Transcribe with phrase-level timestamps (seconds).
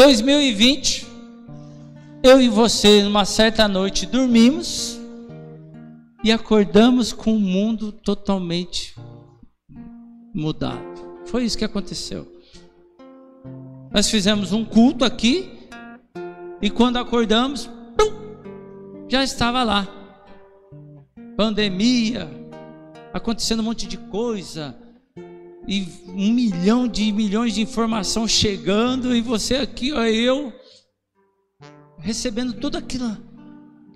[0.00, 1.06] 2020,
[2.22, 4.98] eu e você, numa certa noite, dormimos
[6.24, 8.94] e acordamos com o mundo totalmente
[10.34, 10.80] mudado.
[11.26, 12.26] Foi isso que aconteceu.
[13.92, 15.68] Nós fizemos um culto aqui
[16.62, 19.86] e quando acordamos, pum, já estava lá.
[21.36, 22.26] Pandemia,
[23.12, 24.74] acontecendo um monte de coisa,
[25.66, 30.52] e um milhão de milhões de informação chegando, e você aqui, ó, eu,
[31.98, 33.16] recebendo tudo aquilo,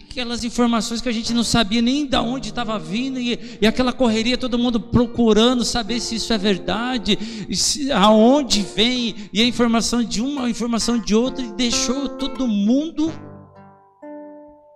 [0.02, 3.92] aquelas informações que a gente não sabia nem de onde estava vindo, e, e, aquela
[3.92, 7.18] correria, todo mundo procurando saber se isso é verdade,
[7.52, 12.46] se, aonde vem, e a informação de uma, a informação de outra, e deixou todo
[12.46, 13.12] mundo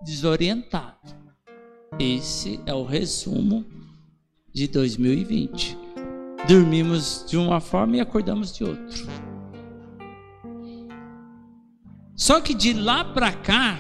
[0.05, 0.97] desorientado.
[1.99, 3.65] Esse é o resumo
[4.53, 5.88] de 2020.
[6.49, 8.97] Dormimos de uma forma e acordamos de outra.
[12.17, 13.79] Só que de lá para cá,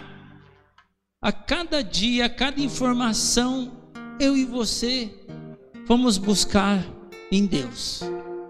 [1.20, 3.72] a cada dia, a cada informação,
[4.20, 5.10] eu e você
[5.86, 6.84] vamos buscar
[7.32, 8.02] em Deus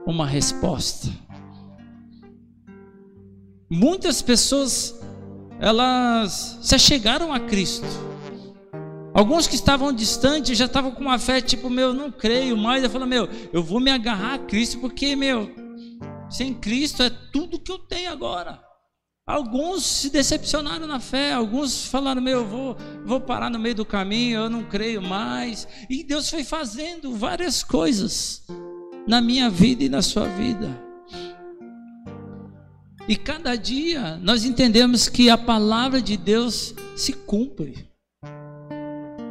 [0.05, 1.09] uma resposta.
[3.71, 4.99] Muitas pessoas
[5.61, 8.08] elas se achegaram a Cristo.
[9.19, 12.85] Alguns que estavam distantes já estavam com uma fé tipo, meu, não creio mais.
[12.85, 15.51] Eu falo, meu, eu vou me agarrar a Cristo porque, meu,
[16.31, 18.63] sem Cristo é tudo que eu tenho agora.
[19.27, 23.85] Alguns se decepcionaram na fé, alguns falaram: Meu, eu vou, vou parar no meio do
[23.85, 25.67] caminho, eu não creio mais.
[25.91, 28.47] E Deus foi fazendo várias coisas
[29.05, 30.81] na minha vida e na sua vida.
[33.09, 37.88] E cada dia nós entendemos que a palavra de Deus se cumpre.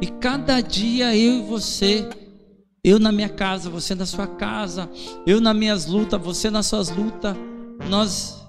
[0.00, 2.08] E cada dia eu e você,
[2.84, 4.88] eu na minha casa, você na sua casa,
[5.26, 7.36] eu nas minhas lutas, você nas suas lutas,
[7.88, 8.40] nós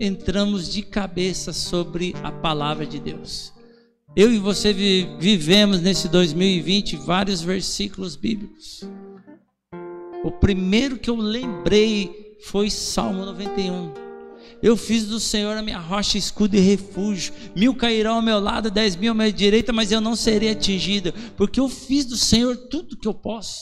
[0.00, 3.52] entramos de cabeça sobre a palavra de Deus.
[4.16, 8.82] Eu e você vivemos nesse 2020 vários versículos bíblicos.
[10.24, 14.09] O primeiro que eu lembrei foi Salmo 91.
[14.62, 17.32] Eu fiz do Senhor a minha rocha, escudo e refúgio.
[17.56, 21.14] Mil cairão ao meu lado, dez mil à minha direita, mas eu não serei atingido,
[21.36, 23.60] porque eu fiz do Senhor tudo que eu posso.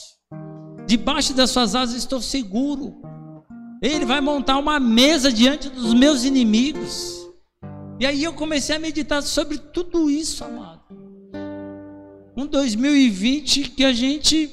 [0.85, 3.01] Debaixo das suas asas estou seguro.
[3.81, 7.17] Ele vai montar uma mesa diante dos meus inimigos.
[7.99, 10.79] E aí eu comecei a meditar sobre tudo isso, amado.
[12.35, 14.49] Um 2020 que a gente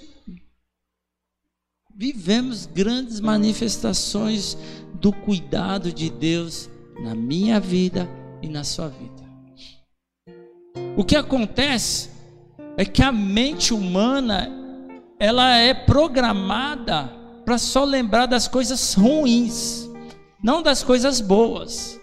[1.97, 4.59] vivemos grandes manifestações
[5.07, 6.69] do cuidado de Deus
[6.99, 8.11] na minha vida
[8.43, 9.23] e na sua vida.
[10.97, 12.11] O que acontece
[12.77, 14.51] é que a mente humana
[15.17, 17.09] ela é programada
[17.45, 19.89] para só lembrar das coisas ruins,
[20.43, 22.01] não das coisas boas.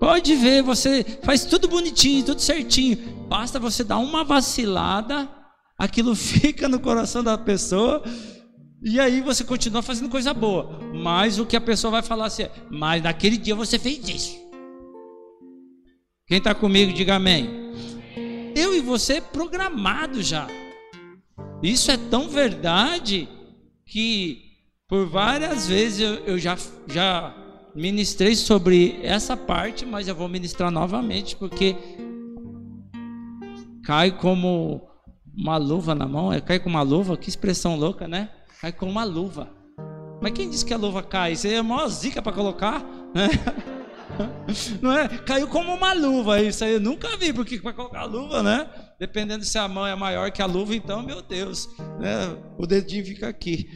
[0.00, 2.96] Pode ver, você faz tudo bonitinho, tudo certinho.
[3.28, 5.28] Basta você dar uma vacilada,
[5.78, 8.02] aquilo fica no coração da pessoa,
[8.88, 10.78] e aí você continua fazendo coisa boa.
[10.94, 14.38] Mas o que a pessoa vai falar assim é: Mas naquele dia você fez isso.
[16.24, 17.72] Quem está comigo, diga amém.
[18.54, 20.46] Eu e você é programado já.
[21.60, 23.28] Isso é tão verdade
[23.84, 24.52] que
[24.86, 27.34] por várias vezes eu, eu já, já
[27.74, 31.74] ministrei sobre essa parte, mas eu vou ministrar novamente porque
[33.82, 34.88] cai como
[35.36, 38.30] uma luva na mão, é cai com uma luva, que expressão louca, né?
[38.66, 39.48] Cai com uma luva.
[40.20, 41.34] Mas quem disse que a luva cai?
[41.34, 42.84] Isso é uma zica para colocar,
[43.14, 43.28] né?
[44.82, 45.06] Não é?
[45.18, 48.68] Caiu como uma luva, isso aí eu nunca vi, porque para colocar a luva, né?
[48.98, 51.68] Dependendo se a mão é maior que a luva, então, meu Deus,
[52.00, 52.36] né?
[52.58, 53.68] o dedinho fica aqui.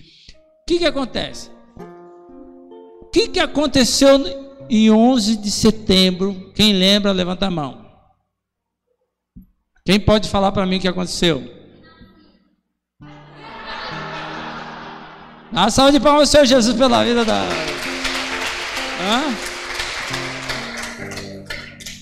[0.62, 1.50] O que, que acontece?
[3.02, 4.18] O que, que aconteceu
[4.68, 6.52] em 11 de setembro?
[6.52, 7.86] Quem lembra, levanta a mão.
[9.86, 11.59] Quem pode falar para mim o que aconteceu?
[15.52, 17.42] A salva de palmas ao Senhor Jesus pela vida da.
[19.02, 19.34] Hã?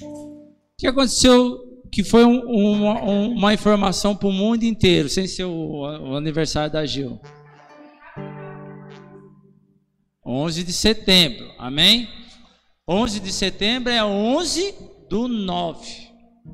[0.03, 1.59] O que aconteceu
[1.91, 6.71] que foi um, uma, uma, informação para o mundo inteiro, sem ser o, o, aniversário
[6.71, 7.19] da Gil.
[10.27, 12.07] 11 de setembro, amém?
[12.87, 14.75] 11 de setembro é 11
[15.09, 15.87] do 9,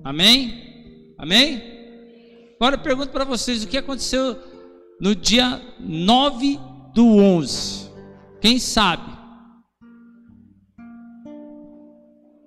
[0.05, 1.15] amém?
[1.19, 1.61] Amém?
[2.57, 4.39] Agora eu pergunto para vocês, o que aconteceu
[5.01, 7.91] no dia 9 do 11?
[8.41, 9.13] Quem sabe?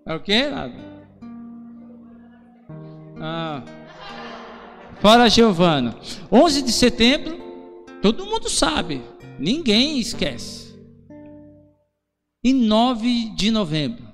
[0.06, 0.42] É o que?
[3.20, 3.62] Ah.
[5.02, 5.96] Fora Giovana.
[6.32, 7.38] 11 de setembro,
[8.02, 9.04] todo mundo sabe.
[9.38, 10.68] Ninguém esquece.
[12.44, 14.08] e 9 de novembro.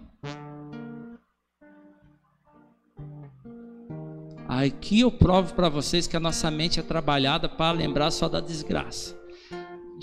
[4.47, 8.39] Aqui eu provo para vocês que a nossa mente é trabalhada para lembrar só da
[8.39, 9.22] desgraça.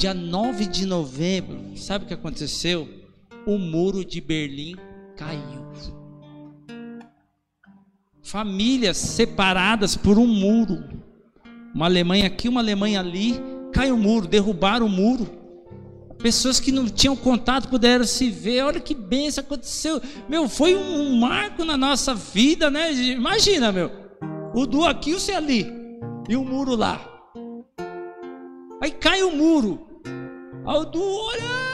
[0.01, 2.89] Dia 9 de novembro, sabe o que aconteceu?
[3.47, 4.75] O muro de Berlim
[5.15, 5.61] caiu.
[8.23, 10.83] Famílias separadas por um muro.
[11.75, 13.35] Uma Alemanha aqui, uma Alemanha ali,
[13.75, 15.29] cai o muro, derrubaram o muro.
[16.17, 18.63] Pessoas que não tinham contato puderam se ver.
[18.63, 20.01] Olha que benção aconteceu.
[20.27, 22.91] Meu, foi um marco na nossa vida, né?
[22.91, 23.91] Imagina, meu.
[24.55, 25.71] O Du aqui, o C ali.
[26.27, 27.07] E o muro lá.
[28.81, 29.90] Aí cai o muro.
[30.67, 31.71] Aí o Du, olha.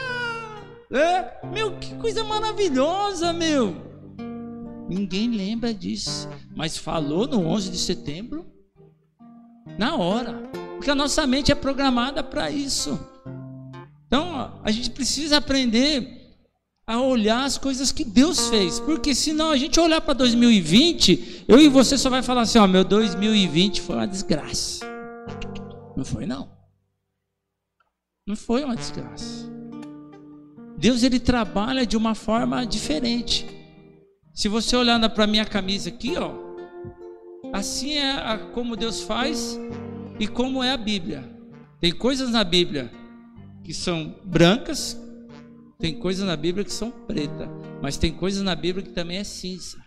[0.90, 3.74] É, meu, que coisa maravilhosa, meu.
[4.88, 6.28] Ninguém lembra disso.
[6.54, 8.46] Mas falou no 11 de setembro.
[9.78, 10.32] Na hora.
[10.76, 12.98] Porque a nossa mente é programada para isso.
[14.06, 16.16] Então, a gente precisa aprender
[16.86, 21.60] a olhar as coisas que Deus fez, porque senão a gente olhar para 2020, eu
[21.60, 24.86] e você só vai falar assim, ó, meu 2020 foi uma desgraça.
[25.96, 26.55] Não foi não.
[28.26, 29.48] Não foi uma desgraça.
[30.76, 33.46] Deus ele trabalha de uma forma diferente.
[34.34, 36.32] Se você olhar para minha camisa aqui, ó,
[37.52, 39.56] assim é a, como Deus faz
[40.18, 41.22] e como é a Bíblia.
[41.80, 42.90] Tem coisas na Bíblia
[43.62, 45.00] que são brancas,
[45.78, 47.48] tem coisas na Bíblia que são pretas,
[47.80, 49.78] mas tem coisas na Bíblia que também é cinza.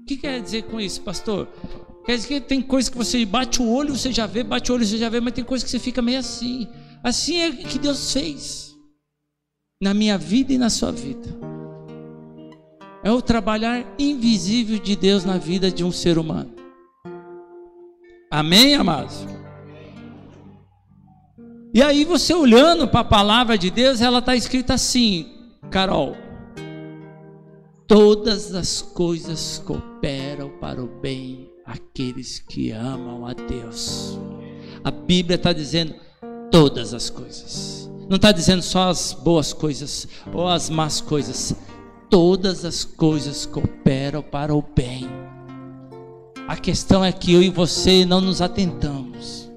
[0.00, 1.46] O que quer dizer com isso, pastor?
[2.06, 4.74] Quer dizer que tem coisas que você bate o olho, você já vê, bate o
[4.74, 6.66] olho, você já vê, mas tem coisas que você fica meio assim.
[7.02, 8.76] Assim é que Deus fez
[9.80, 11.28] na minha vida e na sua vida.
[13.02, 16.52] É o trabalhar invisível de Deus na vida de um ser humano.
[18.30, 19.24] Amém, amados?
[21.72, 25.28] E aí você olhando para a palavra de Deus, ela está escrita assim,
[25.70, 26.16] Carol.
[27.86, 34.18] Todas as coisas cooperam para o bem aqueles que amam a Deus.
[34.82, 35.94] A Bíblia está dizendo
[36.50, 37.90] todas as coisas.
[38.08, 41.54] Não está dizendo só as boas coisas ou as más coisas.
[42.08, 45.08] Todas as coisas cooperam para o bem.
[46.46, 49.50] A questão é que eu e você não nos atentamos.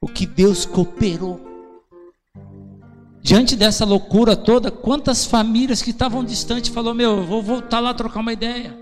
[0.00, 1.48] O que Deus cooperou
[3.28, 7.92] Diante dessa loucura toda, quantas famílias que estavam distantes falou: "Meu, eu vou voltar lá
[7.92, 8.74] trocar uma ideia".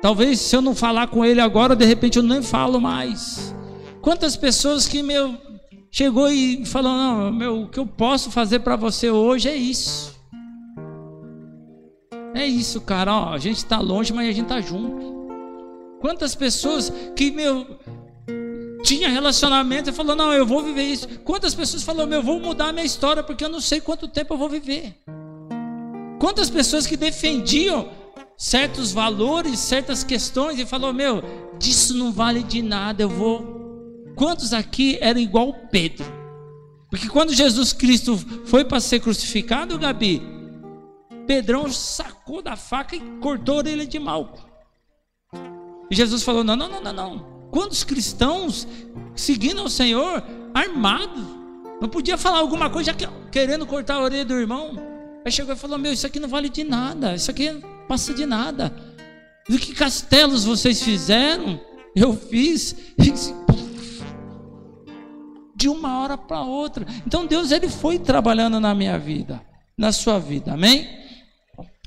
[0.00, 3.54] Talvez se eu não falar com ele agora, de repente eu nem falo mais.
[4.00, 5.38] Quantas pessoas que meu
[5.92, 10.20] chegou e falou: "Não, meu, o que eu posso fazer para você hoje é isso".
[12.34, 15.12] É isso, cara, ó, a gente está longe, mas a gente está junto.
[16.00, 17.78] Quantas pessoas que meu
[18.82, 21.08] tinha relacionamento e falou: Não, eu vou viver isso.
[21.20, 24.08] Quantas pessoas falaram: Meu, eu vou mudar a minha história porque eu não sei quanto
[24.08, 24.98] tempo eu vou viver.
[26.18, 27.88] Quantas pessoas que defendiam
[28.36, 31.22] certos valores, certas questões e falou: Meu,
[31.58, 33.61] disso não vale de nada, eu vou.
[34.14, 36.04] Quantos aqui eram igual Pedro?
[36.90, 40.22] Porque quando Jesus Cristo foi para ser crucificado, Gabi,
[41.26, 44.44] Pedrão sacou da faca e cortou a orelha de Malco.
[45.90, 47.32] E Jesus falou: Não, não, não, não, não.
[47.50, 48.66] Quantos cristãos
[49.14, 50.22] seguindo o Senhor
[50.54, 51.24] armados?
[51.80, 52.94] Não podia falar alguma coisa
[53.30, 54.76] querendo cortar a orelha do irmão.
[55.24, 58.12] Aí chegou e falou: Meu, isso aqui não vale de nada, isso aqui não passa
[58.12, 58.74] de nada.
[59.48, 61.60] Do que castelos vocês fizeram,
[61.96, 62.76] eu fiz.
[65.62, 66.84] De uma hora para outra.
[67.06, 69.40] Então Deus ele foi trabalhando na minha vida,
[69.78, 70.54] na sua vida.
[70.54, 70.88] Amém?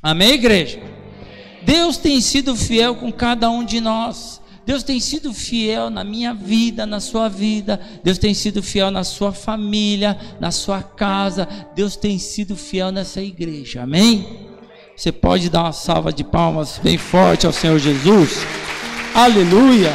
[0.02, 0.80] Amém, igreja?
[1.62, 4.42] Deus tem sido fiel com cada um de nós.
[4.66, 7.78] Deus tem sido fiel na minha vida, na sua vida.
[8.02, 11.46] Deus tem sido fiel na sua família, na sua casa.
[11.76, 13.84] Deus tem sido fiel nessa igreja.
[13.84, 14.48] Amém?
[14.96, 18.40] Você pode dar uma salva de palmas bem forte ao Senhor Jesus.
[19.14, 19.92] Aleluia.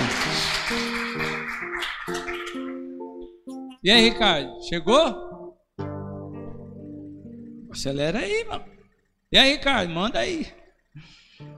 [3.83, 5.57] E aí, Ricardo, chegou?
[7.71, 8.65] Acelera aí, mano.
[9.33, 10.47] E aí, Ricardo, manda aí.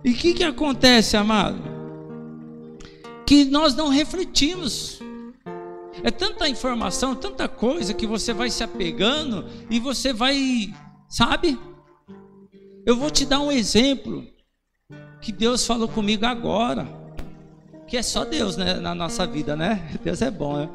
[0.05, 1.73] E o que, que acontece, amado?
[3.33, 5.01] que nós não refletimos.
[6.03, 10.69] É tanta informação, tanta coisa que você vai se apegando e você vai,
[11.09, 11.59] sabe?
[12.85, 14.27] Eu vou te dar um exemplo
[15.21, 16.87] que Deus falou comigo agora,
[17.87, 19.99] que é só Deus né, na nossa vida, né?
[20.05, 20.71] Deus é bom, né?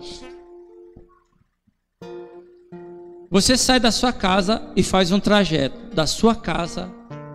[3.30, 6.92] Você sai da sua casa e faz um trajeto da sua casa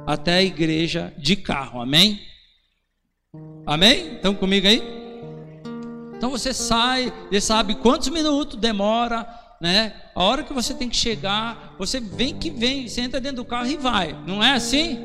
[0.06, 2.20] até a igreja de carro, amém?
[3.66, 4.16] Amém?
[4.16, 4.82] Estão comigo aí?
[6.16, 9.26] Então você sai, você sabe quantos minutos demora
[9.62, 9.94] né?
[10.12, 13.44] A hora que você tem que chegar, você vem que vem, você entra dentro do
[13.44, 14.12] carro e vai.
[14.26, 14.98] Não é assim?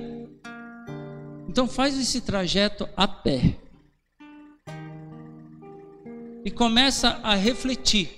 [1.47, 3.55] Então faz esse trajeto a pé.
[6.43, 8.16] E começa a refletir.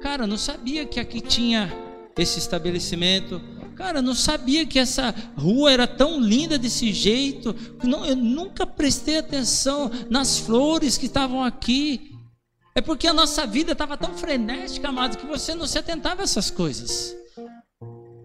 [0.00, 1.70] Cara, não sabia que aqui tinha
[2.16, 3.40] esse estabelecimento.
[3.76, 7.54] Cara, não sabia que essa rua era tão linda desse jeito.
[7.84, 12.12] Não, eu nunca prestei atenção nas flores que estavam aqui.
[12.74, 16.24] É porque a nossa vida estava tão frenética, amado, que você não se atentava a
[16.24, 17.14] essas coisas.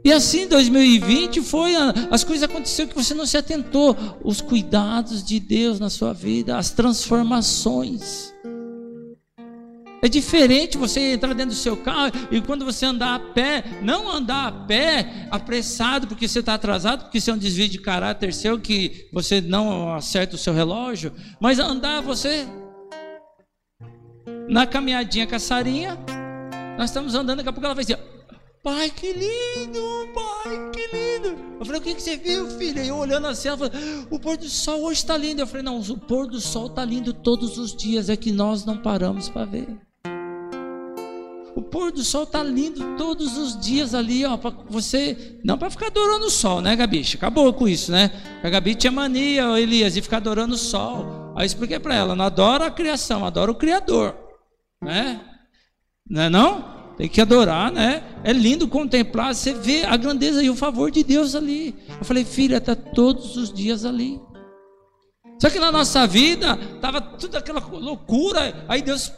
[0.03, 1.74] E assim 2020 foi,
[2.12, 3.98] as coisas aconteceram que você não se atentou.
[4.24, 8.34] Os cuidados de Deus na sua vida, as transformações.
[10.06, 14.08] É diferente você entrar dentro do seu carro e quando você andar a pé, não
[14.08, 18.32] andar a pé apressado porque você está atrasado, porque isso é um desvio de caráter
[18.32, 22.46] seu que você não acerta o seu relógio, mas andar você
[24.48, 25.98] na caminhadinha com a Sarinha,
[26.78, 27.98] nós estamos andando, daqui a pouco ela vai dizer:
[28.62, 29.82] Pai, que lindo,
[30.14, 31.36] pai, que lindo.
[31.60, 32.84] Eu falei: O que, que você viu, filha?
[32.84, 33.74] E eu olhando assim, ela falou:
[34.12, 35.42] O pôr do sol hoje está lindo.
[35.42, 38.66] Eu falei: Não, o pôr do sol está lindo todos os dias, é que nós
[38.66, 39.68] não paramos para ver.
[41.56, 45.70] O pôr do sol tá lindo todos os dias ali, ó, para você, não para
[45.70, 47.02] ficar adorando o sol, né, Gabi?
[47.14, 48.12] Acabou com isso, né?
[48.44, 51.34] A Gabi tinha mania, Elias, de ficar adorando o sol.
[51.34, 54.18] Aí eu expliquei para ela, não adora a criação, adora o criador,
[54.84, 55.22] né?
[56.10, 56.76] Não é não?
[56.98, 58.04] Tem que adorar, né?
[58.22, 61.74] É lindo contemplar, você vê a grandeza e o favor de Deus ali.
[61.88, 64.20] Eu falei, filha, tá todos os dias ali.
[65.42, 69.12] Só que na nossa vida tava tudo aquela loucura, aí Deus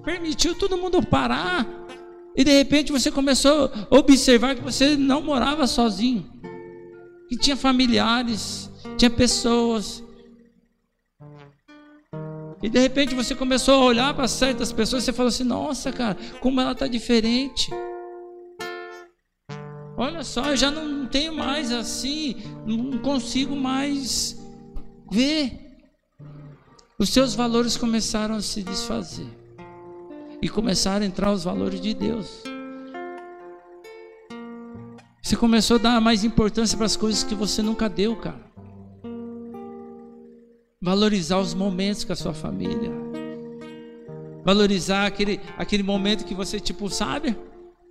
[0.00, 1.66] permitiu todo mundo parar.
[2.36, 6.30] E de repente você começou a observar que você não morava sozinho.
[7.28, 10.02] Que tinha familiares, tinha pessoas.
[12.62, 15.92] E de repente você começou a olhar para certas pessoas e você falou assim: Nossa,
[15.92, 17.70] cara, como ela está diferente.
[19.96, 24.36] Olha só, eu já não tenho mais assim, não consigo mais
[25.10, 25.58] ver.
[26.98, 29.39] Os seus valores começaram a se desfazer
[30.42, 32.42] e começaram a entrar os valores de Deus.
[35.22, 38.40] Você começou a dar mais importância para as coisas que você nunca deu, cara.
[40.82, 42.90] Valorizar os momentos com a sua família.
[44.44, 47.36] Valorizar aquele, aquele momento que você, tipo, sabe?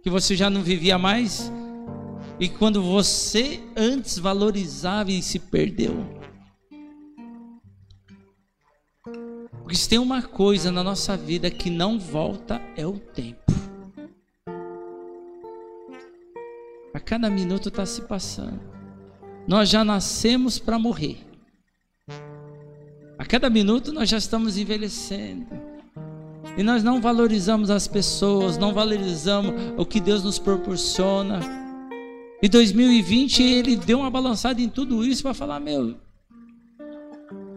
[0.03, 1.51] Que você já não vivia mais.
[2.39, 6.18] E quando você antes valorizava e se perdeu.
[9.69, 13.53] Porque se tem uma coisa na nossa vida que não volta, é o tempo.
[16.91, 18.59] A cada minuto está se passando.
[19.47, 21.19] Nós já nascemos para morrer.
[23.15, 25.45] A cada minuto nós já estamos envelhecendo.
[26.57, 31.41] E nós não valorizamos as pessoas, não valorizamos o que Deus nos proporciona.
[32.41, 35.95] E 2020 ele deu uma balançada em tudo isso para falar: meu,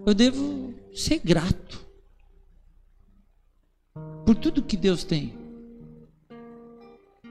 [0.05, 1.81] eu devo ser grato
[4.25, 5.35] por tudo que Deus tem,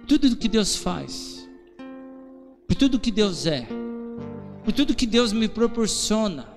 [0.07, 1.47] tudo que Deus faz,
[2.67, 3.67] por tudo que Deus é,
[4.63, 6.47] por tudo que Deus me proporciona,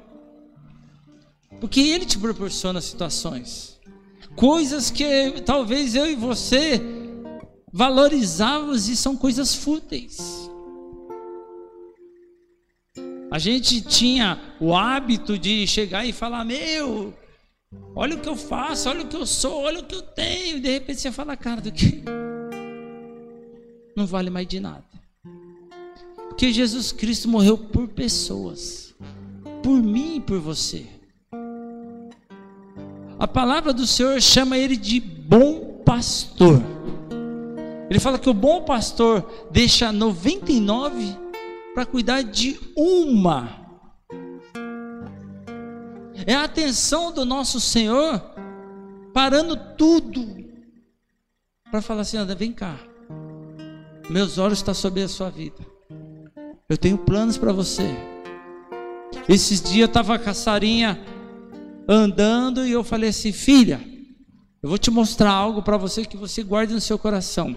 [1.60, 3.80] porque Ele te proporciona situações,
[4.36, 6.80] coisas que talvez eu e você
[7.72, 10.48] valorizávamos e são coisas fúteis.
[13.34, 17.12] A gente tinha o hábito de chegar e falar: Meu,
[17.96, 20.56] Olha o que eu faço, olha o que eu sou, olha o que eu tenho.
[20.56, 22.02] E de repente você fala, cara, do que
[23.96, 24.84] não vale mais de nada.
[26.28, 28.92] Porque Jesus Cristo morreu por pessoas,
[29.62, 30.86] por mim e por você.
[33.18, 36.60] A palavra do Senhor chama ele de bom pastor.
[37.88, 41.16] Ele fala que o bom pastor deixa 99
[41.72, 43.63] para cuidar de uma
[46.26, 48.20] é a atenção do nosso Senhor
[49.12, 50.44] parando tudo
[51.70, 52.78] para falar assim: anda, vem cá.
[54.10, 55.64] Meus olhos estão sobre a sua vida.
[56.68, 57.84] Eu tenho planos para você.
[59.28, 61.02] Esses dias estava a Sarinha
[61.88, 63.80] andando e eu falei assim: filha,
[64.62, 67.56] eu vou te mostrar algo para você que você guarde no seu coração.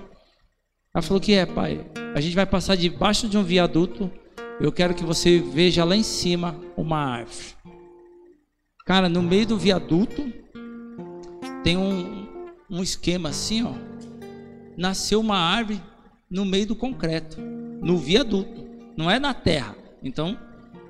[0.93, 1.85] Ela falou que é, pai.
[2.15, 4.11] A gente vai passar debaixo de um viaduto.
[4.59, 7.56] Eu quero que você veja lá em cima uma árvore.
[8.87, 10.31] Cara, no meio do viaduto
[11.61, 12.25] tem um,
[12.69, 13.73] um esquema assim, ó.
[14.77, 15.83] Nasceu uma árvore
[16.29, 18.65] no meio do concreto, no viaduto,
[18.95, 19.75] não é na terra.
[20.01, 20.39] Então,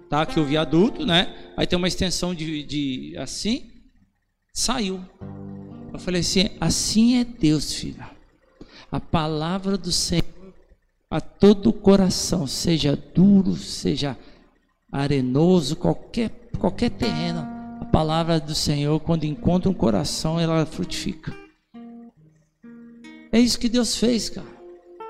[0.07, 1.51] tá aqui o viaduto, né?
[1.57, 3.71] Aí tem uma extensão de, de assim,
[4.53, 5.03] saiu.
[5.91, 8.11] Eu falei assim: assim é Deus, filha.
[8.91, 10.23] a palavra do Senhor
[11.09, 14.15] a todo o coração, seja duro, seja
[14.91, 17.56] arenoso, qualquer, qualquer terreno,
[17.97, 21.35] palavra do Senhor, quando encontra um coração, ela frutifica.
[23.31, 24.45] É isso que Deus fez, cara.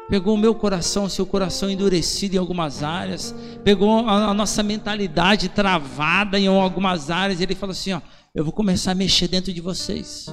[0.10, 6.40] Pegou o meu coração, seu coração endurecido em algumas áreas, pegou a nossa mentalidade travada
[6.40, 8.00] em algumas áreas, e ele falou assim: ó,
[8.34, 10.28] eu vou começar a mexer dentro de vocês.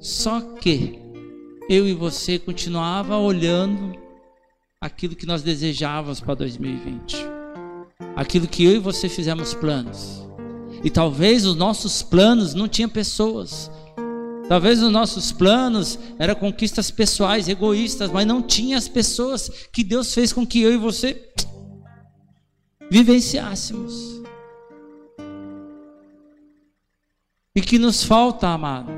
[0.00, 0.98] Só que
[1.70, 3.96] eu e você continuava olhando
[4.80, 7.16] aquilo que nós desejávamos para 2020.
[8.16, 10.27] Aquilo que eu e você fizemos planos.
[10.82, 13.70] E talvez os nossos planos não tinham pessoas.
[14.48, 20.14] Talvez os nossos planos eram conquistas pessoais, egoístas, mas não tinha as pessoas que Deus
[20.14, 21.30] fez com que eu e você
[22.90, 24.22] vivenciássemos.
[27.54, 28.90] E que nos falta, amado,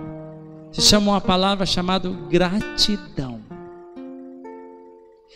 [0.71, 3.41] se chama uma palavra chamada gratidão.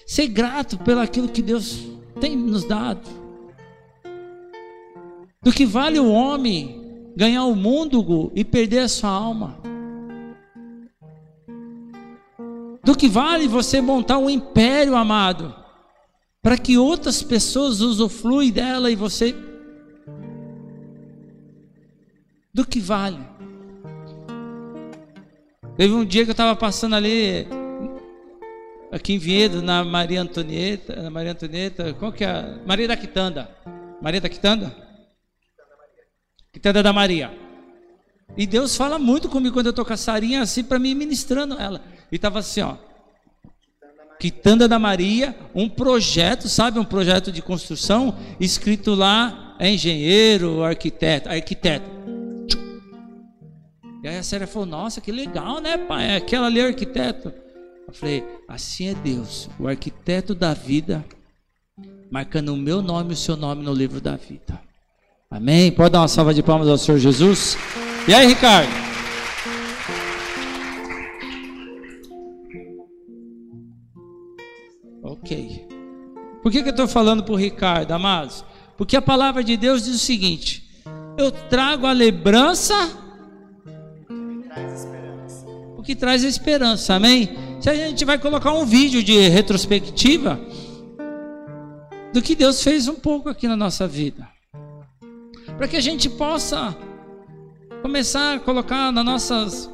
[0.06, 1.80] Ser grato pelo aquilo que Deus
[2.20, 3.23] tem nos dado.
[5.44, 9.58] Do que vale o homem ganhar o mundo e perder a sua alma.
[12.82, 15.54] Do que vale você montar um império, amado,
[16.42, 19.34] para que outras pessoas usufruem dela e você.
[22.52, 23.20] Do que vale?
[25.76, 27.46] Teve um dia que eu estava passando ali
[28.92, 32.60] aqui em Vinhedo, na Maria Antonieta, na Maria Antonieta, qual que é?
[32.66, 33.50] Maria da Quitanda.
[34.00, 34.83] Maria da Quitanda?
[36.54, 37.36] Quitanda da Maria.
[38.36, 41.60] E Deus fala muito comigo quando eu tô com a Sarinha assim para mim ministrando
[41.60, 41.82] ela.
[42.12, 42.76] E tava assim, ó.
[44.20, 51.28] Quitanda da Maria, um projeto, sabe, um projeto de construção, escrito lá é engenheiro, arquiteto,
[51.28, 51.90] arquiteto.
[54.04, 56.16] E aí a Séria falou: Nossa, que legal, né, pai?
[56.16, 57.32] Aquela ali é arquiteto.
[57.88, 61.04] Eu falei, assim é Deus, o arquiteto da vida,
[62.12, 64.62] marcando o meu nome e o seu nome no livro da vida.
[65.30, 65.72] Amém?
[65.72, 67.56] Pode dar uma salva de palmas ao Senhor Jesus?
[68.06, 68.68] E aí, Ricardo?
[75.02, 75.66] Ok.
[76.42, 78.44] Por que, que eu estou falando para o Ricardo, amados?
[78.76, 80.64] Porque a palavra de Deus diz o seguinte:
[81.16, 82.74] eu trago a lembrança
[85.76, 87.28] o que traz a esperança, amém?
[87.60, 90.40] Se a gente vai colocar um vídeo de retrospectiva
[92.12, 94.28] do que Deus fez um pouco aqui na nossa vida,
[95.56, 96.76] para que a gente possa
[97.82, 99.70] começar a colocar nas nossas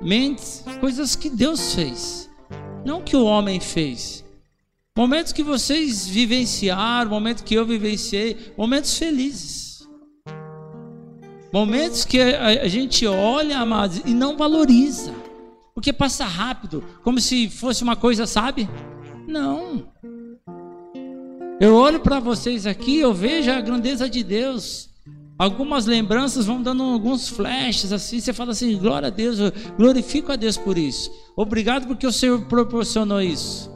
[0.00, 2.30] mentes coisas que Deus fez,
[2.84, 4.24] não que o homem fez.
[4.96, 9.88] Momentos que vocês vivenciaram, momentos que eu vivenciei, momentos felizes.
[11.52, 15.12] Momentos que a, gente olha, amados, e não valoriza.
[15.74, 18.68] Porque passa rápido, como se fosse uma coisa, sabe?
[19.26, 19.88] Não.
[21.60, 24.89] Eu olho para vocês aqui, eu vejo a grandeza de Deus.
[25.40, 30.30] Algumas lembranças vão dando alguns flashes assim, você fala assim: glória a Deus, eu glorifico
[30.30, 31.10] a Deus por isso.
[31.34, 33.72] Obrigado porque o Senhor proporcionou isso.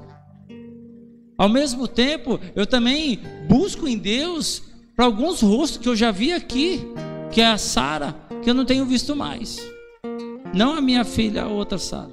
[1.38, 4.62] Ao mesmo tempo, eu também busco em Deus
[4.94, 6.87] para alguns rostos que eu já vi aqui,
[7.33, 9.59] que é a Sara, que eu não tenho visto mais.
[10.55, 12.12] Não a minha filha, a outra Sara.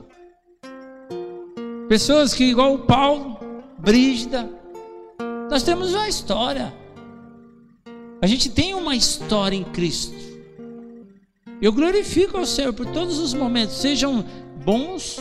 [1.89, 3.37] Pessoas que, igual o Paulo,
[3.77, 4.49] Brígida,
[5.49, 6.80] nós temos uma história.
[8.21, 10.13] A gente tem uma história em Cristo.
[11.59, 14.23] Eu glorifico ao Senhor por todos os momentos, sejam
[14.63, 15.17] bons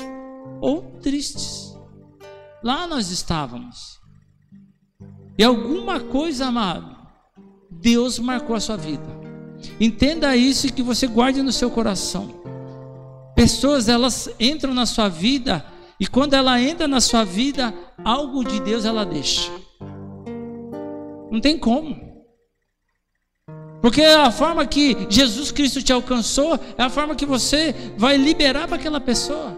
[0.60, 1.74] ou tristes.
[2.62, 3.98] Lá nós estávamos.
[5.38, 6.94] E alguma coisa, amado,
[7.70, 9.18] Deus marcou a sua vida.
[9.80, 12.42] Entenda isso e que você guarde no seu coração.
[13.34, 15.64] Pessoas elas entram na sua vida
[15.98, 17.72] e quando ela entra na sua vida,
[18.04, 19.50] algo de Deus ela deixa.
[21.30, 22.10] Não tem como.
[23.81, 28.69] Porque a forma que Jesus Cristo te alcançou é a forma que você vai liberar
[28.69, 29.57] para aquela pessoa.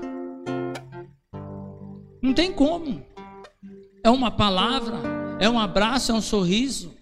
[2.21, 3.05] Não tem como.
[4.05, 4.97] É uma palavra,
[5.41, 6.93] é um abraço, é um sorriso,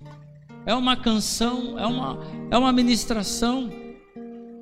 [0.65, 2.19] é uma canção, é uma,
[2.51, 3.71] é uma ministração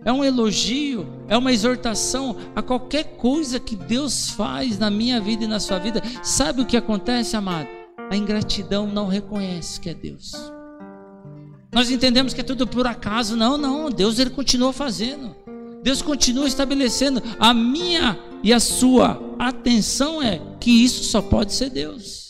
[0.04, 5.44] é um elogio, é uma exortação a qualquer coisa que Deus faz na minha vida
[5.44, 6.02] e na sua vida.
[6.22, 7.68] Sabe o que acontece, amado?
[8.10, 10.32] A ingratidão não reconhece que é Deus.
[11.72, 13.36] Nós entendemos que é tudo por acaso.
[13.36, 13.90] Não, não.
[13.90, 15.34] Deus ele continua fazendo.
[15.82, 17.22] Deus continua estabelecendo.
[17.38, 22.28] A minha e a sua atenção é que isso só pode ser Deus.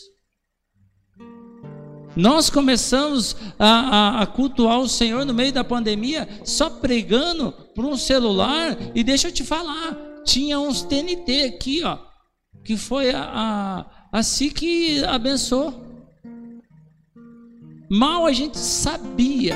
[2.15, 7.85] Nós começamos a, a, a, cultuar o Senhor no meio da pandemia só pregando por
[7.85, 8.77] um celular.
[8.93, 11.97] E deixa eu te falar, tinha uns TNT aqui, ó,
[12.63, 15.88] que foi a, a, assim que abençoou.
[17.89, 19.55] Mal a gente sabia.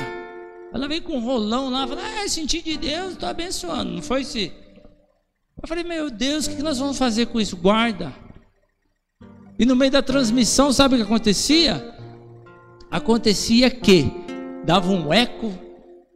[0.72, 3.92] Ela veio com um rolão lá, falou: Ah, senti de Deus, estou abençoando.
[3.92, 4.52] Não foi se.
[5.62, 7.56] Eu falei: Meu Deus, o que nós vamos fazer com isso?
[7.56, 8.12] Guarda.
[9.56, 11.94] E no meio da transmissão, sabe o que acontecia?
[12.90, 14.10] Acontecia que
[14.64, 15.52] dava um eco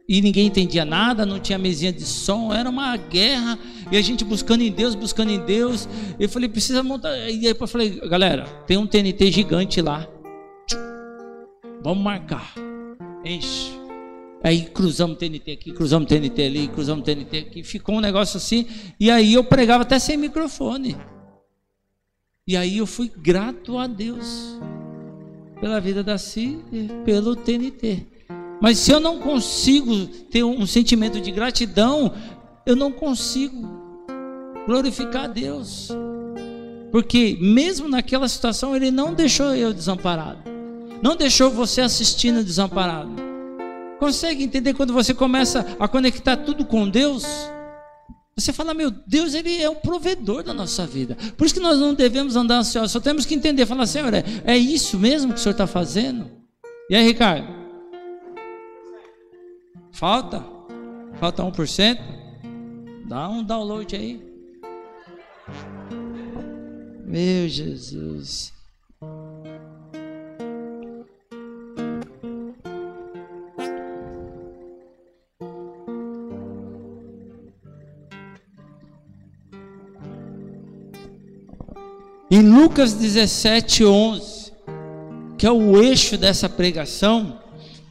[0.09, 3.59] e ninguém entendia nada, não tinha mesinha de som, era uma guerra,
[3.91, 5.87] e a gente buscando em Deus, buscando em Deus.
[6.19, 7.15] Eu falei, precisa montar.
[7.15, 10.07] E aí eu falei, galera, tem um TNT gigante lá.
[11.81, 12.53] Vamos marcar.
[13.23, 13.79] Enche.
[14.43, 17.63] Aí cruzamos TNT aqui, cruzamos TNT ali, cruzamos TNT aqui.
[17.63, 18.65] Ficou um negócio assim.
[18.99, 20.95] E aí eu pregava até sem microfone.
[22.47, 24.57] E aí eu fui grato a Deus
[25.59, 28.05] pela vida da Si e pelo TNT.
[28.61, 32.13] Mas se eu não consigo ter um sentimento de gratidão,
[32.65, 33.67] eu não consigo
[34.65, 35.89] glorificar a Deus.
[36.91, 40.58] Porque mesmo naquela situação, Ele não deixou eu desamparado
[41.01, 43.11] não deixou você assistindo desamparado.
[43.99, 47.25] Consegue entender quando você começa a conectar tudo com Deus?
[48.35, 51.17] Você fala, meu Deus, Ele é o provedor da nossa vida.
[51.37, 54.23] Por isso que nós não devemos andar ansiosos, só temos que entender, falar, Senhor, é,
[54.45, 56.31] é isso mesmo que o Senhor está fazendo?
[56.89, 57.47] E aí, Ricardo?
[59.91, 60.45] Falta?
[61.19, 61.99] Falta 1%?
[63.05, 64.23] Dá um download aí.
[67.05, 68.53] Meu Jesus.
[82.79, 84.53] Lucas 17, 11,
[85.37, 87.37] que é o eixo dessa pregação,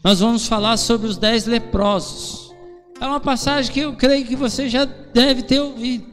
[0.03, 2.55] nós vamos falar sobre os dez leprosos.
[2.99, 6.07] É uma passagem que eu creio que você já deve ter ouvido.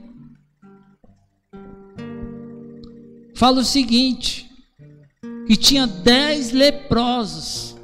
[3.34, 4.52] Fala o seguinte:
[5.48, 7.78] que tinha dez leprosos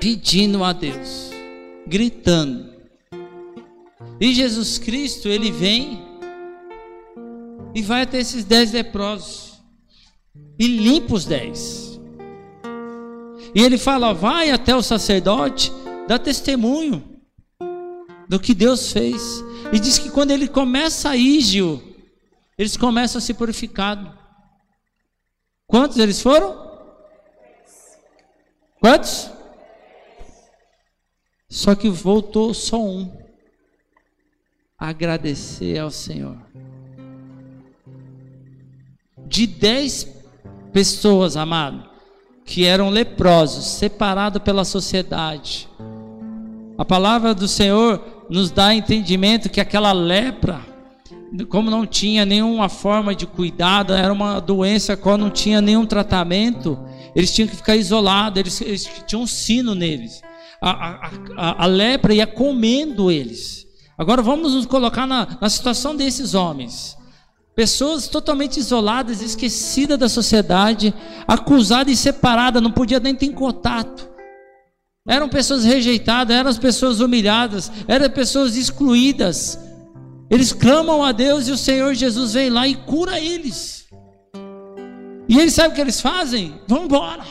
[0.00, 1.30] pedindo a Deus,
[1.86, 2.68] gritando.
[4.20, 6.04] E Jesus Cristo, ele vem
[7.72, 9.47] e vai até esses dez leprosos
[10.58, 12.00] e limpa os dez.
[13.54, 15.72] E ele fala: vai até o sacerdote,
[16.06, 17.20] dá testemunho
[18.28, 19.42] do que Deus fez.
[19.72, 21.82] E diz que quando ele começa a ígio,
[22.56, 24.16] eles começam a se purificar.
[25.66, 26.66] Quantos eles foram?
[28.80, 29.30] Quantos?
[31.48, 33.16] Só que voltou só um.
[34.78, 36.38] Agradecer ao Senhor
[39.28, 40.04] de dez
[40.72, 41.84] pessoas, amado,
[42.44, 45.68] que eram leprosos, separados pela sociedade.
[46.76, 50.60] A palavra do Senhor nos dá entendimento que aquela lepra,
[51.48, 56.78] como não tinha nenhuma forma de cuidado, era uma doença qual não tinha nenhum tratamento,
[57.14, 60.22] eles tinham que ficar isolados, eles, eles tinham um sino neles.
[60.60, 63.66] A, a, a, a, lepra ia comendo eles.
[63.96, 66.97] Agora vamos nos colocar na, na situação desses homens.
[67.58, 70.94] Pessoas totalmente isoladas, esquecidas da sociedade,
[71.26, 74.08] acusadas e separadas, não podia nem ter contato.
[75.04, 79.58] Eram pessoas rejeitadas, eram pessoas humilhadas, eram pessoas excluídas.
[80.30, 83.88] Eles clamam a Deus e o Senhor Jesus vem lá e cura eles.
[85.28, 86.60] E eles sabem o que eles fazem?
[86.68, 87.24] Vão embora.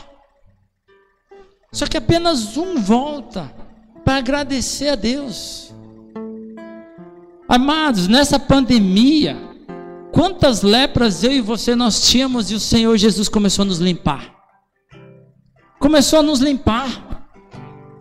[1.72, 3.50] Só que apenas um volta
[4.04, 5.72] para agradecer a Deus.
[7.48, 9.47] Amados, nessa pandemia,
[10.18, 14.34] Quantas lepras eu e você nós tínhamos e o Senhor Jesus começou a nos limpar.
[15.78, 17.28] Começou a nos limpar.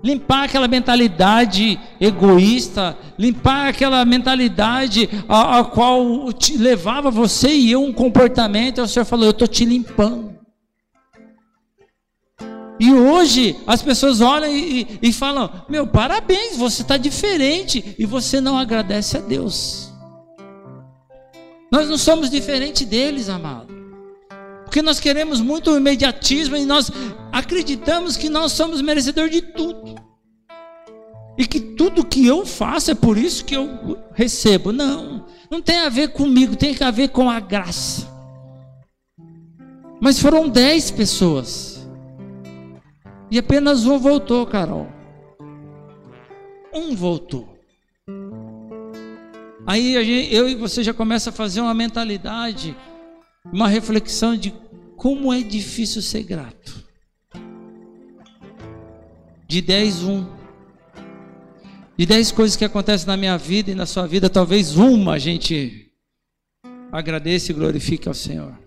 [0.04, 6.28] Limpar aquela mentalidade egoísta, limpar aquela mentalidade a, a qual
[6.58, 10.36] levava você e eu um comportamento, e o Senhor falou: Eu estou te limpando.
[12.80, 17.96] E hoje as pessoas olham e, e, e falam: Meu, parabéns, você está diferente.
[18.00, 19.87] E você não agradece a Deus.
[21.78, 23.72] Nós não somos diferente deles, amado.
[24.66, 26.92] Porque nós queremos muito o imediatismo e nós
[27.32, 29.94] acreditamos que nós somos merecedores de tudo.
[31.38, 34.72] E que tudo que eu faço é por isso que eu recebo.
[34.72, 38.08] Não, não tem a ver comigo, tem a ver com a graça.
[40.02, 41.88] Mas foram dez pessoas.
[43.30, 44.88] E apenas um voltou, Carol.
[46.74, 47.57] Um voltou.
[49.68, 52.74] Aí gente, eu e você já começa a fazer uma mentalidade,
[53.52, 54.54] uma reflexão de
[54.96, 56.88] como é difícil ser grato.
[59.46, 60.26] De 10, 1.
[61.98, 65.20] De 10 coisas que acontecem na minha vida e na sua vida, talvez uma a
[65.20, 65.92] gente
[66.90, 68.58] agradeça e glorifique ao Senhor.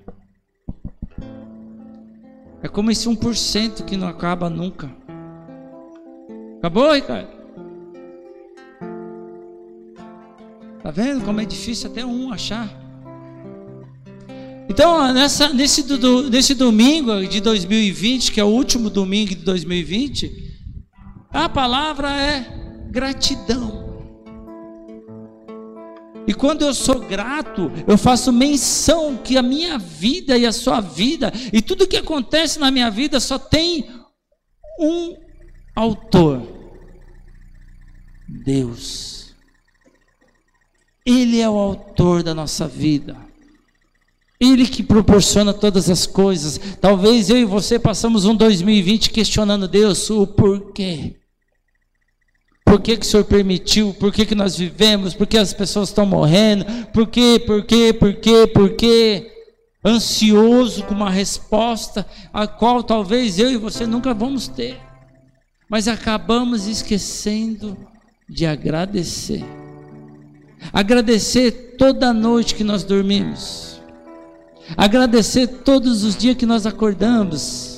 [2.62, 4.94] É como esse 1% que não acaba nunca.
[6.58, 7.39] Acabou, Ricardo?
[10.90, 12.68] Tá vendo como é difícil até um achar?
[14.68, 20.33] Então, nessa, nesse, do, nesse domingo de 2020, que é o último domingo de 2020,
[21.31, 22.44] a palavra é
[22.90, 24.03] gratidão.
[26.26, 30.81] E quando eu sou grato, eu faço menção que a minha vida e a sua
[30.81, 33.88] vida e tudo que acontece na minha vida só tem
[34.81, 35.14] um
[35.76, 36.42] autor:
[38.44, 39.19] Deus.
[41.11, 43.16] Ele é o autor da nossa vida.
[44.38, 46.59] Ele que proporciona todas as coisas.
[46.81, 51.16] Talvez eu e você passamos um 2020 questionando Deus o porquê.
[52.64, 53.92] Por que, que o Senhor permitiu?
[53.94, 55.12] Por que, que nós vivemos?
[55.12, 56.64] Por que as pessoas estão morrendo?
[56.92, 57.42] Por quê?
[57.44, 57.92] Por quê?
[57.92, 58.46] Por quê?
[58.46, 59.33] Por quê?
[59.85, 64.79] Ansioso com uma resposta a qual talvez eu e você nunca vamos ter.
[65.68, 67.77] Mas acabamos esquecendo
[68.29, 69.44] de agradecer.
[70.73, 73.81] Agradecer toda noite que nós dormimos.
[74.77, 77.70] Agradecer todos os dias que nós acordamos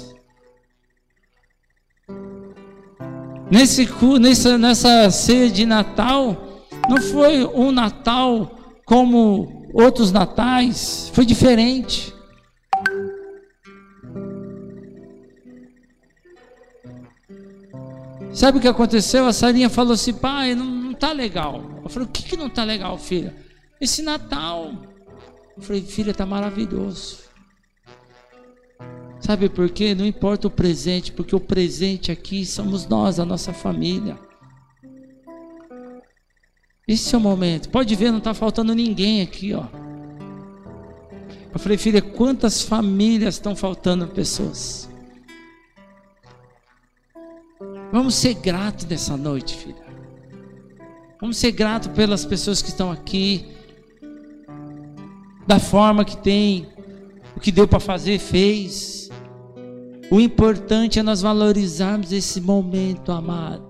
[3.53, 3.87] Nesse,
[4.19, 12.15] nessa, nessa ceia de Natal, não foi um Natal como outros natais, foi diferente.
[18.33, 19.27] Sabe o que aconteceu?
[19.27, 21.72] A Sarinha falou assim: pai, não, não tá legal.
[21.83, 23.35] Eu falei: o que, que não tá legal, filha?
[23.81, 24.73] Esse Natal.
[25.57, 27.19] Eu falei: filha, tá maravilhoso.
[29.21, 29.95] Sabe por quê?
[29.95, 34.19] Não importa o presente, porque o presente aqui somos nós, a nossa família.
[36.87, 37.69] Esse é o momento.
[37.69, 39.65] Pode ver, não está faltando ninguém aqui, ó.
[41.53, 44.89] Eu falei, filha, quantas famílias estão faltando pessoas?
[47.93, 49.92] Vamos ser gratos nessa noite, filha.
[51.23, 53.47] Vamos ser gratos pelas pessoas que estão aqui,
[55.47, 56.67] da forma que tem,
[57.37, 59.09] o que deu para fazer, fez.
[60.11, 63.63] O importante é nós valorizarmos esse momento, amado.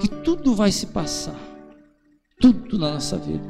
[0.00, 1.38] Que tudo vai se passar,
[2.40, 3.48] tudo na nossa vida,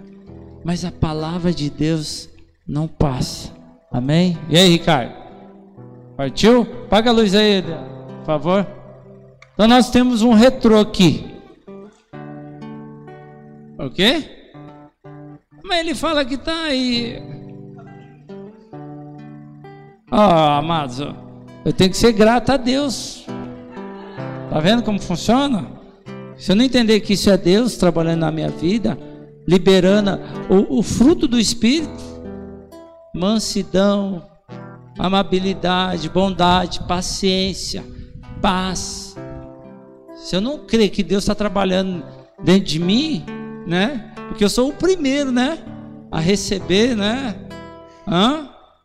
[0.62, 2.28] mas a palavra de Deus
[2.68, 3.50] não passa.
[3.90, 4.36] Amém?
[4.50, 5.14] E aí, Ricardo?
[6.18, 6.66] Partiu?
[6.90, 8.66] Paga a luz aí, por favor.
[9.54, 11.29] Então nós temos um retrô aqui.
[13.80, 14.38] Ok?
[15.64, 17.30] Mas ele fala que está aí
[20.12, 20.98] ah, amados,
[21.64, 23.24] eu tenho que ser grato a Deus.
[24.50, 25.70] Tá vendo como funciona?
[26.36, 28.98] Se eu não entender que isso é Deus trabalhando na minha vida,
[29.46, 32.02] liberando o, o fruto do Espírito,
[33.14, 34.26] mansidão,
[34.98, 37.84] amabilidade, bondade, paciência,
[38.42, 39.14] paz.
[40.16, 42.04] Se eu não crer que Deus está trabalhando
[42.42, 43.24] dentro de mim,
[43.66, 44.12] né?
[44.28, 45.58] Porque eu sou o primeiro, né?
[46.10, 47.36] A receber, né?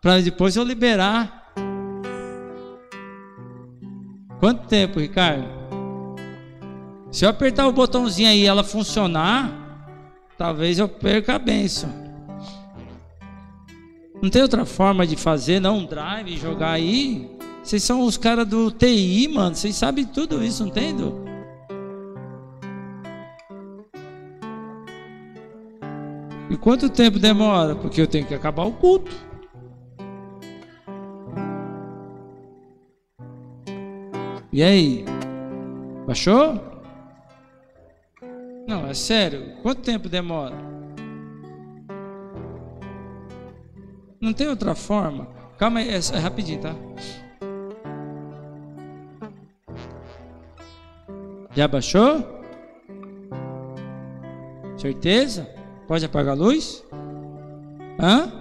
[0.02, 1.52] Para depois eu liberar.
[4.40, 5.48] Quanto tempo, Ricardo?
[7.12, 9.50] Se eu apertar o botãozinho aí e ela funcionar,
[10.38, 11.90] talvez eu perca a benção.
[14.22, 17.30] Não tem outra forma de fazer, não um drive jogar aí.
[17.64, 19.56] Vocês são os caras do TI, mano.
[19.56, 20.96] Vocês sabem tudo isso, não tem?
[26.50, 27.76] E quanto tempo demora?
[27.76, 29.12] Porque eu tenho que acabar o culto.
[34.54, 35.04] E aí?
[36.06, 36.62] Baixou?
[38.68, 39.56] Não, é sério.
[39.62, 40.56] Quanto tempo demora?
[44.22, 45.28] Não tem outra forma.
[45.58, 46.76] Calma aí, é, é rapidinho, tá?
[51.56, 52.44] Já baixou?
[54.78, 55.55] Certeza?
[55.88, 56.84] Pode apagar a luz?
[58.00, 58.32] Hã?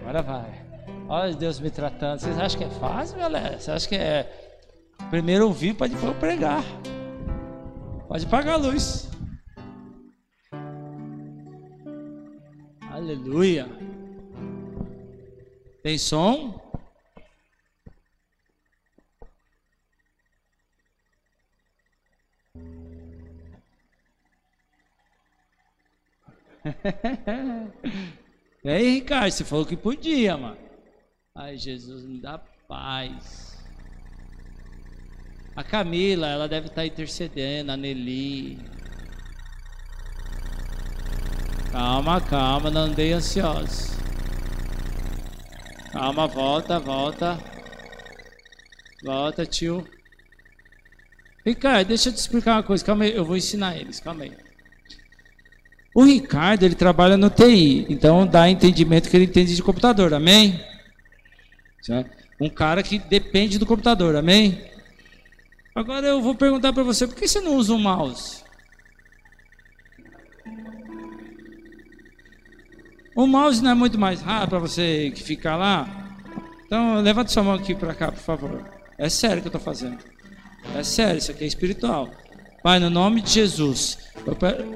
[0.00, 0.66] Agora vai.
[1.08, 2.20] Olha Deus me tratando.
[2.20, 3.58] Vocês acham que é fácil, galera?
[3.58, 4.30] Vocês acham que é.
[5.10, 6.62] Primeiro ouvir para depois pregar.
[8.06, 9.10] Pode apagar a luz.
[12.90, 13.66] Aleluia.
[15.82, 16.67] Tem som?
[28.64, 30.58] E aí, Ricardo, você falou que podia, mano.
[31.34, 33.56] Ai, Jesus, me dá paz.
[35.54, 38.58] A Camila, ela deve estar intercedendo, a Nelly.
[41.72, 43.98] Calma, calma, não andei ansioso.
[45.92, 47.38] Calma, volta, volta.
[49.04, 49.86] Volta, tio.
[51.44, 52.84] Ricardo, deixa eu te explicar uma coisa.
[52.84, 54.00] Calma aí, eu vou ensinar eles.
[54.00, 54.47] Calma aí.
[55.98, 57.84] O Ricardo, ele trabalha no TI.
[57.88, 60.14] Então dá entendimento que ele entende de computador.
[60.14, 60.64] Amém?
[62.40, 64.14] Um cara que depende do computador.
[64.14, 64.62] Amém?
[65.74, 68.44] Agora eu vou perguntar para você, por que você não usa um mouse?
[73.16, 76.14] O mouse não é muito mais rápido para você que ficar lá?
[76.64, 78.70] Então, levanta sua mão aqui para cá, por favor.
[78.96, 79.98] É sério que eu estou fazendo.
[80.76, 82.08] É sério, isso aqui é espiritual.
[82.68, 83.96] Pai, no nome de Jesus.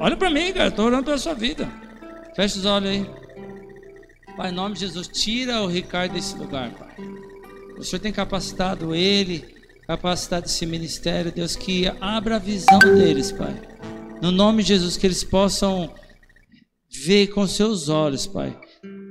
[0.00, 1.70] Olha para mim, cara, estou orando pela sua vida.
[2.34, 3.06] Fecha os olhos aí.
[4.34, 6.88] Pai, em nome de Jesus, tira o Ricardo desse lugar, Pai.
[7.76, 9.44] O Senhor tem capacitado ele,
[9.86, 13.54] capacitado esse ministério, Deus, que abra a visão deles, Pai.
[14.22, 15.92] No nome de Jesus, que eles possam
[16.90, 18.58] ver com seus olhos, Pai.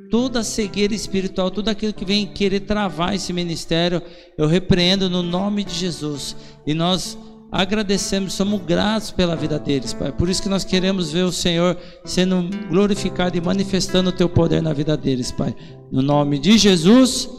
[0.09, 4.01] Toda a cegueira espiritual, tudo aquilo que vem querer travar esse ministério,
[4.35, 6.35] eu repreendo no nome de Jesus.
[6.65, 7.15] E nós
[7.51, 10.11] agradecemos, somos gratos pela vida deles, Pai.
[10.11, 14.61] Por isso que nós queremos ver o Senhor sendo glorificado e manifestando o teu poder
[14.61, 15.53] na vida deles, Pai.
[15.91, 17.29] No nome de Jesus.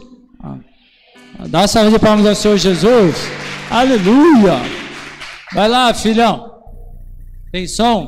[1.47, 3.15] Dá uma salva de palmas ao Senhor Jesus.
[3.71, 4.61] Aleluia.
[5.53, 6.51] Vai lá, filhão.
[7.51, 8.07] Tem som?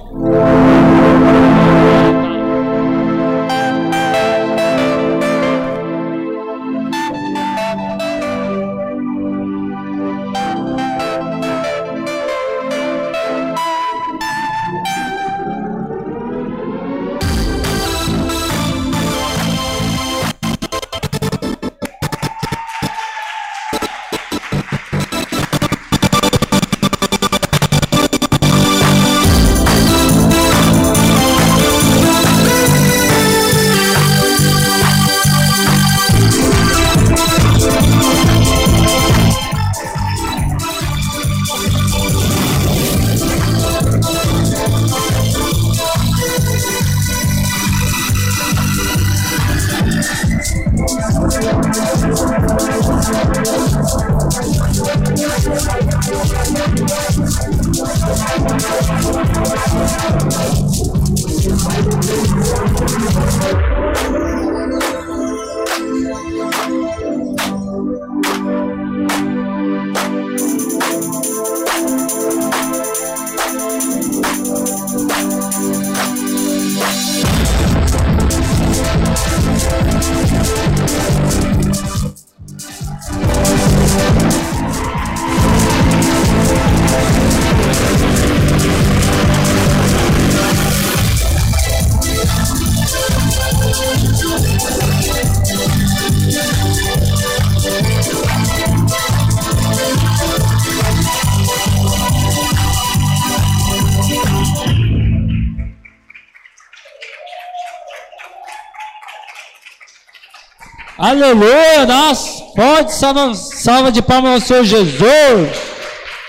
[111.07, 111.85] Aleluia!
[111.85, 115.51] Nossa, pode salva, salva de palmas ao Senhor Jesus.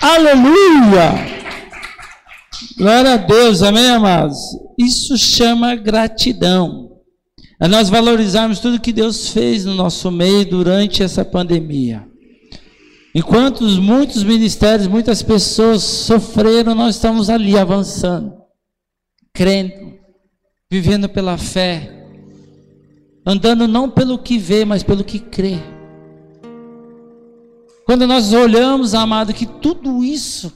[0.03, 1.15] Aleluia!
[2.77, 4.37] Glória a Deus, amém, amados?
[4.79, 6.91] Isso chama gratidão.
[7.59, 12.07] É nós valorizarmos tudo que Deus fez no nosso meio durante essa pandemia.
[13.15, 18.31] Enquanto muitos ministérios, muitas pessoas sofreram, nós estamos ali avançando,
[19.33, 19.95] crendo,
[20.71, 21.96] vivendo pela fé,
[23.27, 25.59] andando não pelo que vê, mas pelo que crê.
[27.85, 30.53] Quando nós olhamos, amado, que tudo isso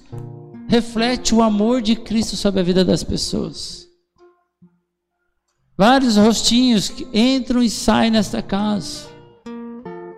[0.68, 3.88] reflete o amor de Cristo sobre a vida das pessoas.
[5.76, 9.08] Vários rostinhos que entram e saem nesta casa.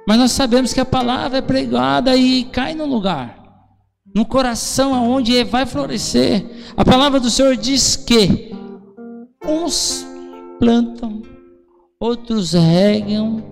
[0.07, 3.41] Mas nós sabemos que a palavra é pregada e cai no lugar,
[4.15, 6.45] no coração aonde vai florescer.
[6.77, 8.53] A palavra do Senhor diz que
[9.47, 10.05] uns
[10.59, 11.23] plantam,
[12.03, 13.45] outros regam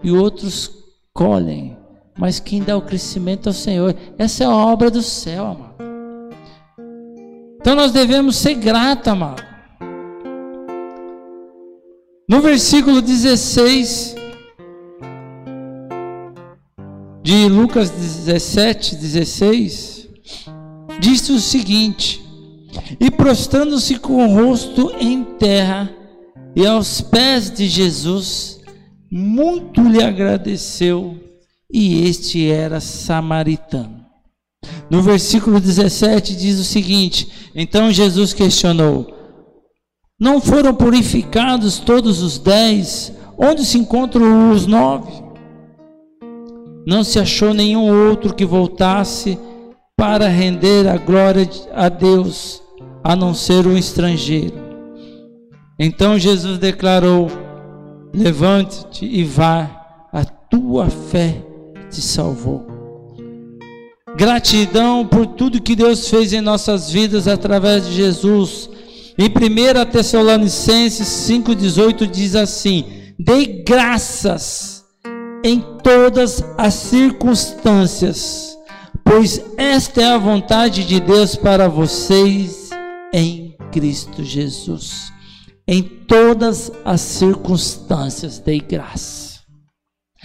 [0.00, 0.70] e outros
[1.12, 1.76] colhem.
[2.16, 3.96] Mas quem dá o crescimento é o Senhor.
[4.16, 5.74] Essa é a obra do céu, amado.
[7.60, 9.42] Então nós devemos ser gratos, amado.
[12.28, 14.14] No versículo 16
[17.24, 20.08] de Lucas 17, 16,
[21.00, 22.24] diz o seguinte:
[23.00, 25.99] E prostrando-se com o rosto em terra,
[26.54, 28.60] e aos pés de Jesus,
[29.10, 31.18] muito lhe agradeceu,
[31.72, 34.04] e este era samaritano.
[34.90, 39.14] No versículo 17 diz o seguinte: Então Jesus questionou:
[40.18, 43.12] Não foram purificados todos os dez?
[43.38, 45.10] Onde se encontram os nove?
[46.86, 49.38] Não se achou nenhum outro que voltasse
[49.96, 52.62] para render a glória a Deus,
[53.02, 54.69] a não ser um estrangeiro.
[55.82, 57.30] Então Jesus declarou:
[58.12, 61.42] Levante-te e vá, a tua fé
[61.90, 62.66] te salvou.
[64.14, 68.68] Gratidão por tudo que Deus fez em nossas vidas através de Jesus.
[69.16, 72.84] Em 1 Tessalonicenses 5,18 diz assim:
[73.18, 74.84] Dei graças
[75.42, 78.54] em todas as circunstâncias,
[79.02, 82.68] pois esta é a vontade de Deus para vocês
[83.14, 85.18] em Cristo Jesus.
[85.70, 89.40] Em todas as circunstâncias, dei graça.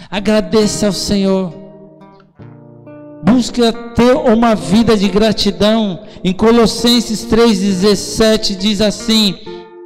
[0.10, 1.66] Agradeça ao Senhor
[3.26, 6.04] busca ter uma vida de gratidão.
[6.24, 9.36] Em Colossenses 3,17 diz assim: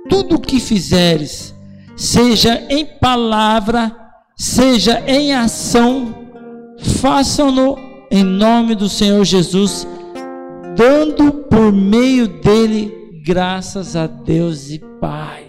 [0.10, 1.55] Tudo o que fizeres,
[1.95, 3.95] seja em palavra,
[4.36, 6.14] seja em ação,
[7.01, 7.78] façam-no
[8.12, 9.88] em nome do Senhor Jesus,
[10.76, 12.93] dando por meio dele
[13.26, 15.49] graças a Deus e Pai.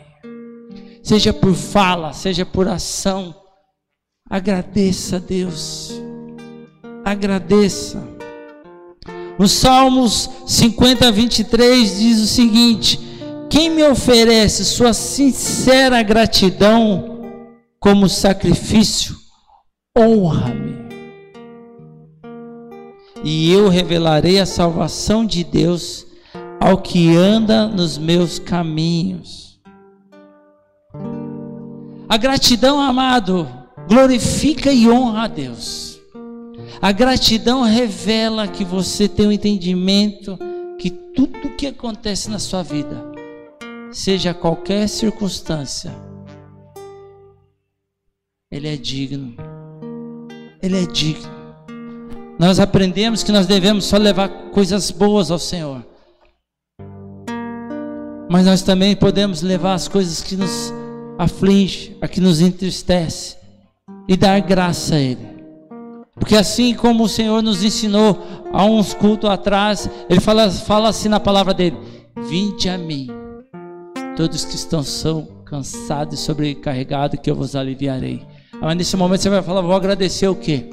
[1.11, 3.35] Seja por fala, seja por ação,
[4.31, 6.01] agradeça a Deus
[7.05, 8.01] agradeça.
[9.37, 13.01] No Salmos 50, 23 diz o seguinte:
[13.49, 17.23] Quem me oferece sua sincera gratidão
[17.81, 19.17] como sacrifício,
[19.99, 20.79] honra-me.
[23.25, 26.07] E eu revelarei a salvação de Deus
[26.61, 29.50] ao que anda nos meus caminhos.
[32.11, 33.49] A gratidão, amado,
[33.89, 35.97] glorifica e honra a Deus.
[36.83, 40.37] A gratidão revela que você tem um entendimento
[40.77, 43.01] que tudo que acontece na sua vida,
[43.93, 45.95] seja qualquer circunstância,
[48.51, 49.37] Ele é digno.
[50.61, 51.31] Ele é digno.
[52.41, 55.87] Nós aprendemos que nós devemos só levar coisas boas ao Senhor.
[58.29, 60.80] Mas nós também podemos levar as coisas que nos
[61.21, 63.37] afligem, a que nos entristece
[64.09, 65.29] e dar graça a Ele.
[66.15, 68.19] Porque assim como o Senhor nos ensinou
[68.51, 71.77] há uns cultos atrás, Ele fala, fala assim na palavra dele:
[72.27, 73.09] Vinde a mim,
[74.17, 78.27] todos que estão são cansados e sobrecarregados, que eu vos aliviarei.
[78.59, 80.71] Mas nesse momento você vai falar: Vou agradecer o quê?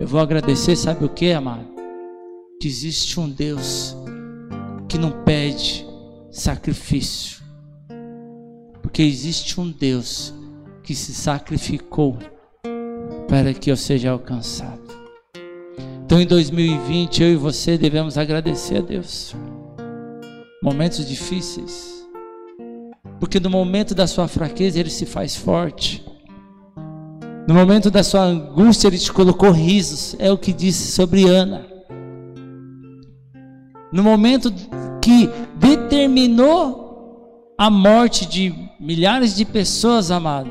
[0.00, 1.66] Eu vou agradecer, sabe o que, amado?
[2.58, 3.94] Que existe um Deus
[4.88, 5.86] que não pede
[6.30, 7.41] sacrifício,
[8.92, 10.34] porque existe um Deus
[10.82, 12.18] que se sacrificou
[13.26, 14.82] para que eu seja alcançado.
[16.04, 19.34] Então em 2020 eu e você devemos agradecer a Deus.
[20.62, 22.06] Momentos difíceis.
[23.18, 26.04] Porque no momento da sua fraqueza ele se faz forte.
[27.48, 31.66] No momento da sua angústia ele te colocou risos, é o que disse sobre Ana.
[33.90, 34.52] No momento
[35.00, 40.50] que determinou a morte de milhares de pessoas, amado,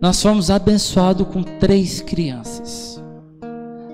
[0.00, 3.02] nós fomos abençoados com três crianças.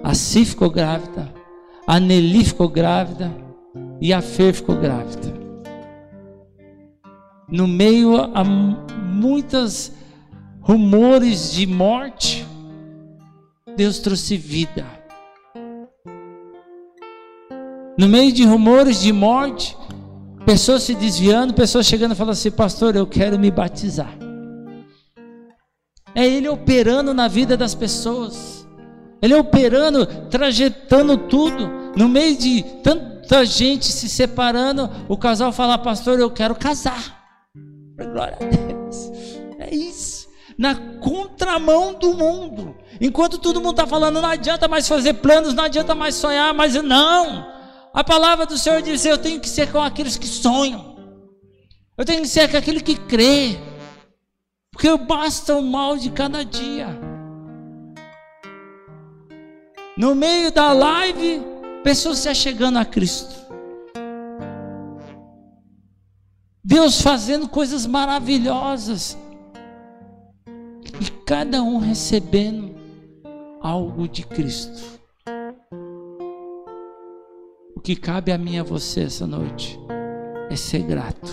[0.05, 1.33] A Si ficou grávida,
[1.87, 3.33] a Nelly ficou grávida
[4.03, 5.33] e a Fer ficou grávida.
[7.49, 9.93] No meio a muitos
[10.61, 12.47] rumores de morte,
[13.75, 14.85] Deus trouxe vida.
[17.99, 19.75] No meio de rumores de morte,
[20.45, 24.13] pessoas se desviando, pessoas chegando e falando assim: Pastor, eu quero me batizar.
[26.15, 28.67] É Ele operando na vida das pessoas.
[29.23, 31.71] Ele operando, trajetando tudo.
[31.97, 37.23] No meio de tanta gente se separando, o casal fala, pastor, eu quero casar.
[37.97, 39.11] Glória a Deus.
[39.61, 40.29] É isso.
[40.59, 42.75] Na contramão do mundo.
[43.01, 46.75] Enquanto todo mundo está falando, não adianta mais fazer planos, não adianta mais sonhar, mas
[46.75, 47.52] não.
[47.95, 50.97] A palavra do Senhor diz: eu tenho que ser com aqueles que sonham.
[51.97, 53.59] Eu tenho que ser com aquele que crê.
[54.71, 56.89] Porque basta o mal de cada dia.
[59.97, 61.43] No meio da live,
[61.85, 63.35] pessoas se achegando a Cristo.
[66.65, 69.19] Deus fazendo coisas maravilhosas.
[70.99, 72.75] E cada um recebendo
[73.61, 75.02] algo de Cristo.
[77.83, 79.77] O que cabe a mim e a você essa noite
[80.49, 81.33] é ser grato.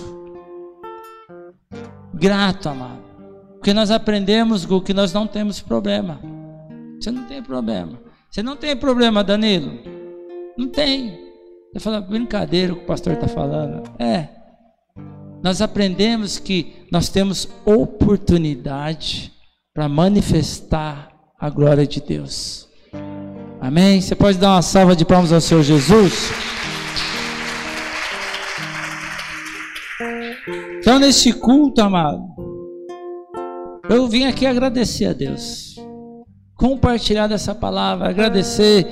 [2.11, 3.03] Grato, amado.
[3.53, 6.19] Porque nós aprendemos, Gu, que nós não temos problema.
[6.99, 8.01] Você não tem problema.
[8.31, 9.77] Você não tem problema, Danilo?
[10.57, 11.19] Não tem.
[11.71, 13.83] Você fala, brincadeira que o pastor está falando.
[13.99, 14.27] É.
[15.43, 19.31] nós aprendemos que nós temos oportunidade
[19.71, 22.68] para manifestar a glória de Deus.
[23.61, 23.99] Amém?
[23.99, 26.31] Você pode dar uma salva de palmas ao Senhor Jesus?
[30.79, 32.23] Então, nesse culto, amado,
[33.89, 35.75] eu vim aqui agradecer a Deus,
[36.55, 38.87] compartilhar dessa palavra, agradecer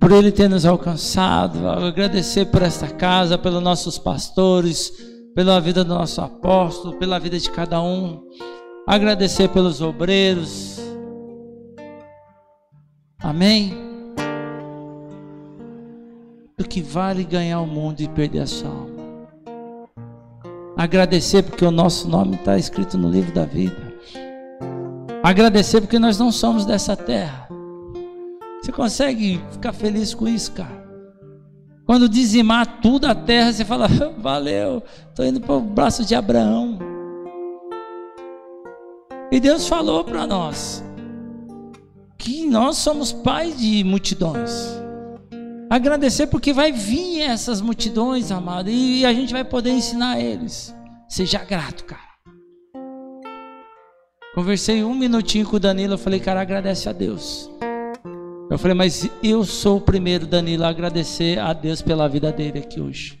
[0.00, 4.90] por Ele ter nos alcançado, agradecer por esta casa, pelos nossos pastores,
[5.34, 8.20] pela vida do nosso apóstolo, pela vida de cada um,
[8.86, 10.80] agradecer pelos obreiros.
[13.20, 13.81] Amém?
[16.62, 19.02] Do que vale ganhar o mundo e perder a sua alma.
[20.76, 23.92] Agradecer porque o nosso nome está escrito no livro da vida.
[25.24, 27.48] Agradecer porque nós não somos dessa terra.
[28.62, 30.86] Você consegue ficar feliz com isso, cara?
[31.84, 33.88] Quando dizimar tudo a terra, você fala:
[34.18, 36.78] valeu, estou indo para o braço de Abraão.
[39.32, 40.84] E Deus falou para nós
[42.16, 44.81] que nós somos pais de multidões.
[45.72, 50.74] Agradecer porque vai vir essas multidões, amado, e a gente vai poder ensinar eles.
[51.08, 52.12] Seja grato, cara.
[54.34, 57.50] Conversei um minutinho com o Danilo, eu falei, cara, agradece a Deus.
[58.50, 62.58] Eu falei, mas eu sou o primeiro, Danilo, a agradecer a Deus pela vida dele
[62.58, 63.18] aqui hoje.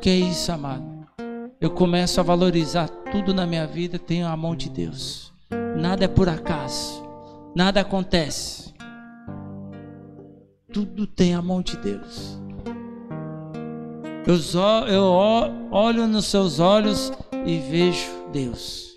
[0.00, 1.04] Que é isso, amado?
[1.60, 5.32] Eu começo a valorizar tudo na minha vida, tenho a mão de Deus.
[5.76, 7.02] Nada é por acaso,
[7.56, 8.69] nada acontece.
[10.72, 12.38] Tudo tem a mão de Deus.
[14.26, 14.36] Eu,
[14.86, 15.02] eu
[15.70, 17.12] olho nos seus olhos
[17.44, 18.90] e vejo Deus.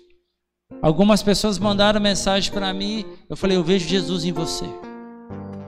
[0.80, 4.66] Algumas pessoas mandaram mensagem para mim, eu falei, eu vejo Jesus em você.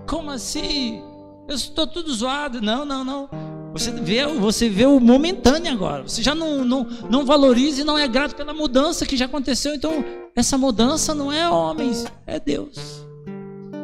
[0.07, 1.03] Como assim?
[1.49, 2.61] Eu estou tudo zoado.
[2.61, 3.29] Não, não, não.
[3.73, 6.03] Você vê, você vê o momentâneo agora.
[6.03, 9.75] Você já não, não, não valoriza e não é grato pela mudança que já aconteceu.
[9.75, 10.05] Então,
[10.35, 13.05] essa mudança não é homens, é Deus.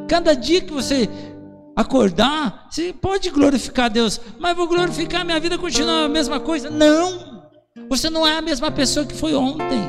[0.09, 1.09] Cada dia que você
[1.77, 6.70] acordar, você pode glorificar Deus, mas vou glorificar, minha vida continua a mesma coisa.
[6.70, 7.43] Não!
[7.89, 9.81] Você não é a mesma pessoa que foi ontem.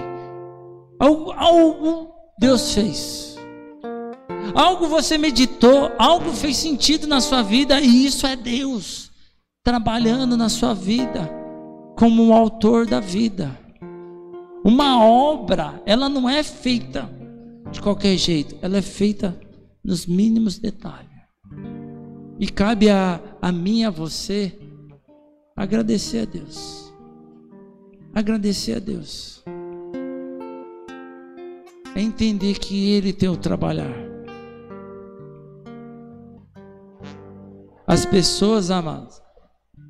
[0.99, 3.35] Algo, algo Deus fez.
[4.55, 9.11] Algo você meditou, algo fez sentido na sua vida, e isso é Deus
[9.63, 11.29] trabalhando na sua vida
[11.97, 13.57] como o autor da vida.
[14.63, 17.09] Uma obra, ela não é feita
[17.71, 19.37] de qualquer jeito, ela é feita
[19.83, 21.12] nos mínimos detalhes.
[22.39, 24.57] E cabe a, a mim e a você
[25.55, 26.93] agradecer a Deus.
[28.13, 29.43] Agradecer a Deus
[31.95, 33.93] é entender que Ele tem o trabalhar.
[37.85, 39.21] As pessoas, amadas,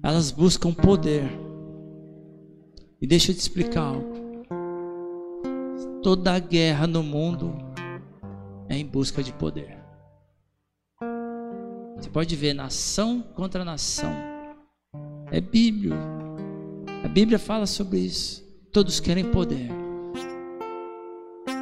[0.02, 1.24] elas buscam poder.
[3.02, 4.14] E deixa eu te explicar algo.
[6.02, 7.56] Toda guerra no mundo
[8.68, 9.83] é em busca de poder.
[12.04, 14.14] Você pode ver nação contra nação.
[15.32, 15.96] É Bíblia.
[17.04, 18.44] A Bíblia fala sobre isso.
[18.72, 19.84] Todos querem poder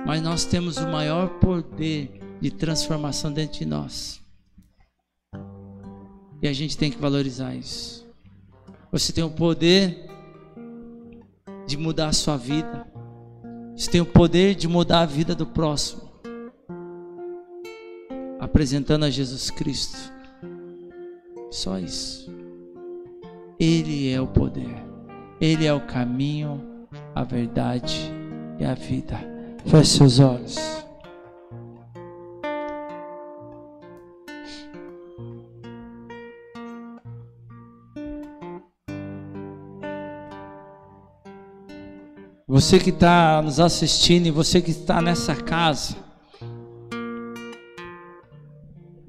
[0.05, 4.19] mas nós temos o maior poder de transformação dentro de nós.
[6.41, 8.05] E a gente tem que valorizar isso.
[8.91, 10.09] Você tem o poder
[11.67, 12.87] de mudar a sua vida.
[13.75, 16.11] Você tem o poder de mudar a vida do próximo.
[18.39, 20.11] Apresentando a Jesus Cristo.
[21.51, 22.33] Só isso.
[23.59, 24.73] Ele é o poder.
[25.39, 28.11] Ele é o caminho, a verdade
[28.57, 29.19] e a vida.
[29.65, 30.55] Feche seus olhos.
[42.47, 45.95] Você que está nos assistindo e você que está nessa casa,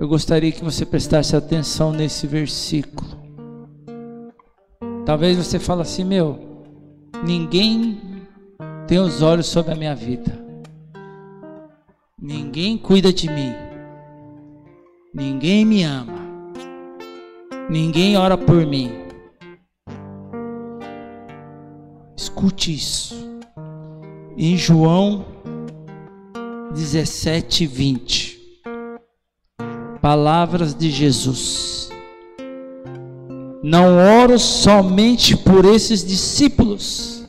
[0.02, 3.08] eu gostaria que você prestasse atenção nesse versículo.
[5.06, 6.40] Talvez você fale assim, meu,
[7.22, 8.00] ninguém
[8.88, 10.44] tem os olhos sobre a minha vida.
[12.20, 13.52] Ninguém cuida de mim.
[15.14, 16.18] Ninguém me ama.
[17.70, 18.90] Ninguém ora por mim.
[22.16, 23.14] Escute isso.
[24.36, 25.24] Em João
[26.72, 28.41] 17, 20.
[30.02, 31.88] Palavras de Jesus.
[33.62, 37.28] Não oro somente por esses discípulos,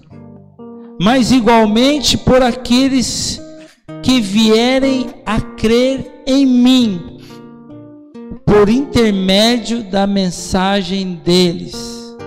[0.99, 3.39] mas igualmente por aqueles
[4.01, 7.19] que vierem a crer em mim,
[8.43, 12.17] por intermédio da mensagem deles,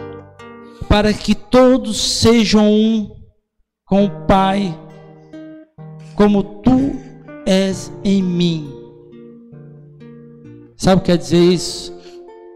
[0.89, 3.11] para que todos sejam um
[3.85, 4.79] com o Pai,
[6.15, 6.95] como tu
[7.45, 8.76] és em mim.
[10.77, 11.95] Sabe o que quer dizer isso?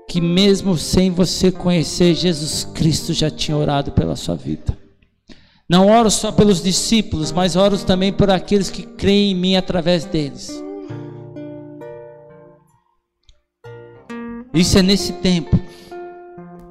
[0.08, 4.76] Que mesmo sem você conhecer, Jesus Cristo já tinha orado pela sua vida.
[5.68, 10.04] Não oro só pelos discípulos, mas oro também por aqueles que creem em mim através
[10.04, 10.62] deles.
[14.52, 15.58] Isso é nesse tempo.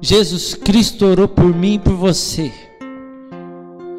[0.02, 2.52] Jesus Cristo orou por mim e por você.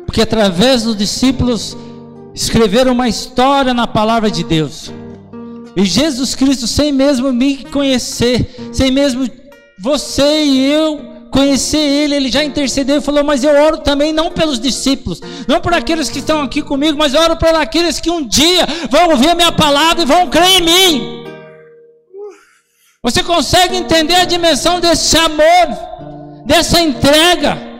[0.06, 1.76] Porque através dos discípulos
[2.34, 4.92] escreveram uma história na palavra de Deus.
[5.76, 9.30] E Jesus Cristo, sem mesmo me conhecer, sem mesmo
[9.80, 14.32] você e eu conhecer Ele, Ele já intercedeu e falou: Mas eu oro também não
[14.32, 18.12] pelos discípulos, não por aqueles que estão aqui comigo, mas eu oro por aqueles que
[18.12, 21.22] um dia vão ouvir a minha palavra e vão crer em mim.
[23.02, 27.71] Você consegue entender a dimensão desse amor, dessa entrega?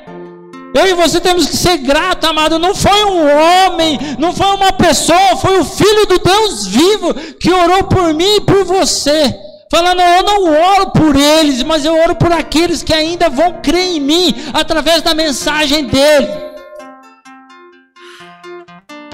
[0.74, 2.58] Eu e você temos que ser grato, amado.
[2.58, 7.52] Não foi um homem, não foi uma pessoa, foi o Filho do Deus vivo que
[7.52, 9.36] orou por mim e por você.
[9.70, 13.96] Falando, eu não oro por eles, mas eu oro por aqueles que ainda vão crer
[13.96, 16.51] em mim através da mensagem dele.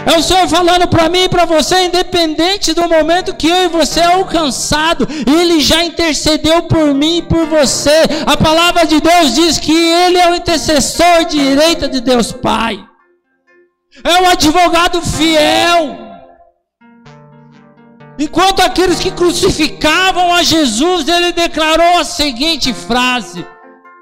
[0.10, 3.68] É o Senhor falando para mim e para você, independente do momento que eu e
[3.68, 8.04] você é alcançado, Ele já intercedeu por mim e por você.
[8.26, 12.80] A palavra de Deus diz que Ele é o intercessor direita de Deus Pai,
[14.02, 16.08] é o advogado fiel.
[18.18, 23.46] Enquanto aqueles que crucificavam a Jesus, ele declarou a seguinte frase: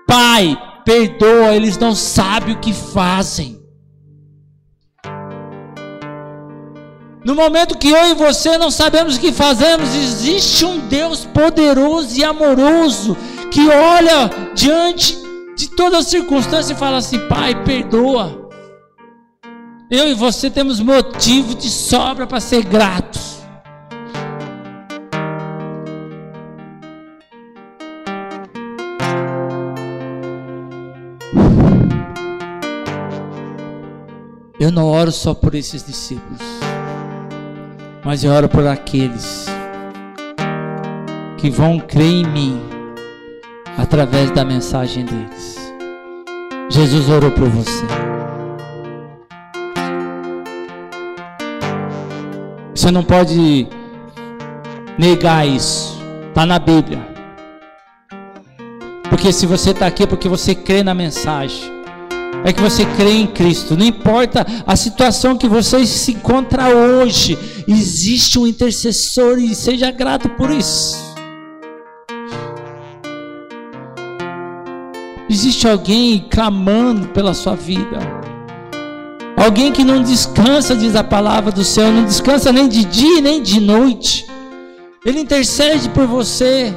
[0.08, 3.65] Pai, perdoa, eles não sabem o que fazem.
[7.26, 12.16] No momento que eu e você não sabemos o que fazemos, existe um Deus poderoso
[12.16, 13.18] e amoroso
[13.50, 15.18] que olha diante
[15.58, 18.48] de toda circunstância e fala assim: Pai, perdoa.
[19.90, 23.40] Eu e você temos motivo de sobra para ser gratos.
[34.60, 36.65] Eu não oro só por esses discípulos
[38.06, 39.48] mas eu oro por aqueles
[41.40, 42.62] que vão crer em mim
[43.76, 45.74] através da mensagem deles.
[46.70, 47.86] Jesus orou por você.
[52.76, 53.68] Você não pode
[55.00, 56.00] negar isso.
[56.30, 57.00] Está na Bíblia.
[59.10, 61.75] Porque se você está aqui é porque você crê na mensagem
[62.46, 63.76] é que você crê em Cristo.
[63.76, 67.38] Não importa a situação que você se encontra hoje,
[67.68, 70.96] existe um intercessor e seja grato por isso.
[75.28, 77.98] Existe alguém clamando pela sua vida.
[79.36, 83.42] Alguém que não descansa, diz a palavra do Senhor, não descansa nem de dia nem
[83.42, 84.28] de noite.
[85.04, 86.72] Ele intercede por você.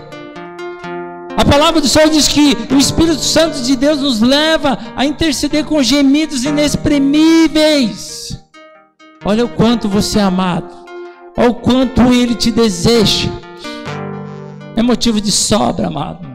[1.39, 5.65] A palavra do Senhor diz que o Espírito Santo de Deus nos leva a interceder
[5.65, 8.37] com gemidos inexprimíveis.
[9.25, 10.69] Olha o quanto você é amado.
[11.37, 13.29] Olha o quanto Ele te deseja.
[14.75, 16.27] É motivo de sobra, amado.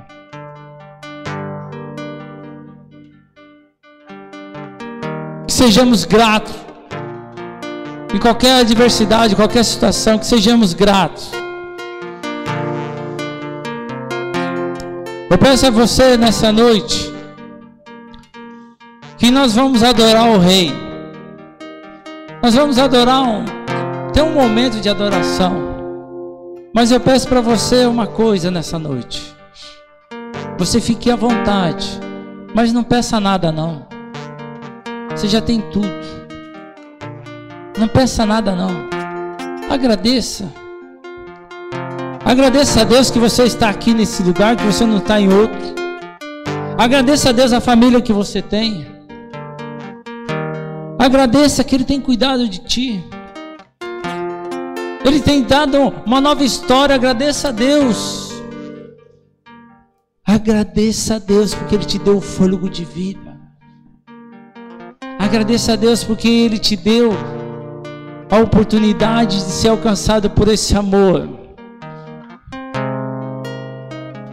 [5.46, 6.54] Que sejamos gratos.
[8.14, 11.43] Em qualquer adversidade, qualquer situação, que sejamos gratos.
[15.34, 17.12] Eu peço a você nessa noite
[19.18, 20.72] que nós vamos adorar o Rei.
[22.40, 23.44] Nós vamos adorar um,
[24.14, 25.56] ter um momento de adoração.
[26.72, 29.36] Mas eu peço para você uma coisa nessa noite.
[30.60, 32.00] Você fique à vontade,
[32.54, 33.88] mas não peça nada não.
[35.10, 35.90] Você já tem tudo.
[37.76, 38.70] Não peça nada não.
[39.68, 40.63] Agradeça.
[42.34, 45.56] Agradeça a Deus que você está aqui nesse lugar, que você não está em outro.
[46.76, 48.88] Agradeça a Deus a família que você tem.
[50.98, 53.04] Agradeça que Ele tem cuidado de ti.
[55.06, 55.78] Ele tem dado
[56.08, 56.96] uma nova história.
[56.96, 58.32] Agradeça a Deus.
[60.26, 63.40] Agradeça a Deus porque Ele te deu o fôlego de vida.
[65.20, 67.12] Agradeça a Deus porque Ele te deu
[68.28, 71.43] a oportunidade de ser alcançado por esse amor.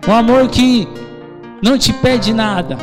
[0.07, 0.89] Um amor que
[1.63, 2.77] não te pede nada.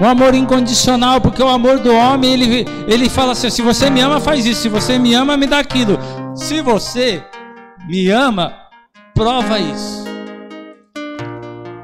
[0.00, 4.00] Um amor incondicional, porque o amor do homem, ele, ele fala assim: se você me
[4.00, 4.62] ama, faz isso.
[4.62, 5.98] Se você me ama, me dá aquilo.
[6.34, 7.22] Se você
[7.86, 8.52] me ama,
[9.14, 10.04] prova isso.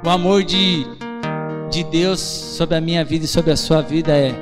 [0.05, 0.87] O amor de
[1.71, 4.35] de Deus sobre a minha vida e sobre a sua vida é: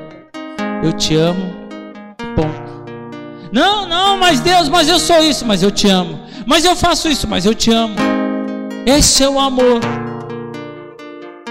[0.83, 1.53] eu te amo,
[2.35, 2.77] ponto.
[3.53, 6.26] Não, não, mas Deus, mas eu sou isso, mas eu te amo.
[6.47, 7.97] Mas eu faço isso, mas eu te amo.
[8.87, 9.81] Esse é o amor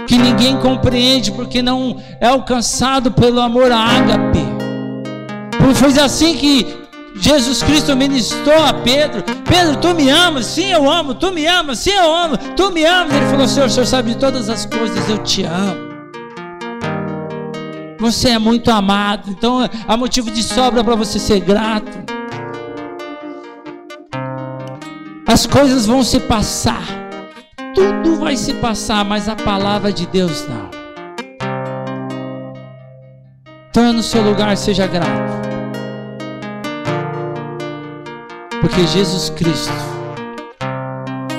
[0.07, 4.39] que ninguém compreende porque não é alcançado pelo amor ágape.
[5.57, 6.85] Porque foi assim que
[7.17, 10.45] Jesus Cristo ministrou a Pedro: Pedro, tu me amas?
[10.45, 11.13] Sim, eu amo.
[11.13, 11.79] Tu me amas?
[11.79, 12.37] Sim, eu amo.
[12.55, 13.13] Tu me amas?
[13.13, 15.85] Ele falou: Senhor, o Senhor sabe de todas as coisas, eu te amo.
[17.99, 22.05] Você é muito amado, então há motivo de sobra para você ser grato.
[25.28, 26.84] As coisas vão se passar,
[27.73, 30.69] tudo vai se passar, mas a palavra de Deus não.
[33.69, 35.09] Então, no seu lugar, seja grato.
[38.61, 39.73] Porque Jesus Cristo,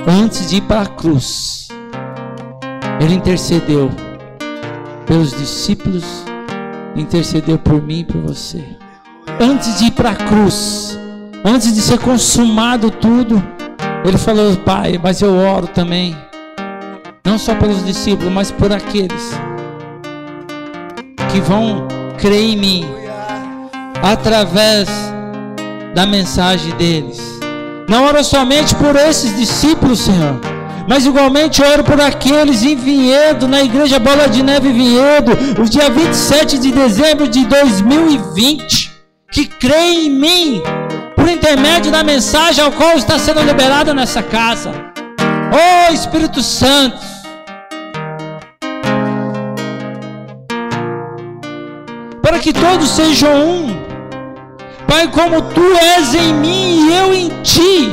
[0.07, 1.69] antes de ir para a cruz,
[3.01, 3.91] Ele intercedeu
[5.07, 6.05] pelos discípulos,
[6.97, 8.65] intercedeu por mim e por você.
[9.41, 10.99] Antes de ir para a cruz,
[11.45, 13.56] antes de ser consumado tudo,
[14.09, 16.17] Ele falou: Pai, mas eu oro também,
[17.25, 19.33] não só pelos discípulos, mas por aqueles
[21.31, 21.87] que vão
[22.17, 22.87] crer em mim
[24.03, 24.89] através
[25.95, 27.21] da mensagem deles.
[27.89, 30.41] Não oro somente por esses discípulos, Senhor,
[30.89, 35.91] mas igualmente oro por aqueles em Vinhedo, na igreja Bola de Neve Vinhedo, o dia
[35.91, 38.93] 27 de dezembro de 2020,
[39.31, 40.63] que creem em mim,
[41.27, 44.71] por intermédio da mensagem ao qual está sendo liberada nessa casa.
[45.51, 47.05] Oh Espírito Santo,
[52.23, 53.87] para que todos sejam um
[54.87, 55.65] Pai, como tu
[55.99, 57.93] és em mim e eu em ti,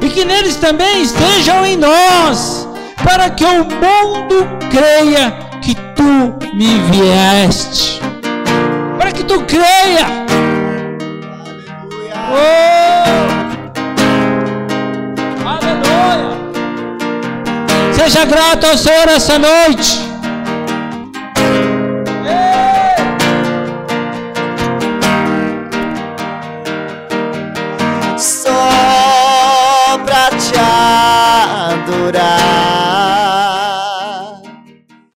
[0.00, 2.68] e que neles também estejam em nós,
[3.02, 8.00] para que o mundo creia que tu me vieste.
[8.96, 10.51] Para que tu creia.
[12.30, 13.04] Oh!
[15.48, 16.36] Aleluia.
[17.94, 20.11] Seja grato ao Senhor essa noite.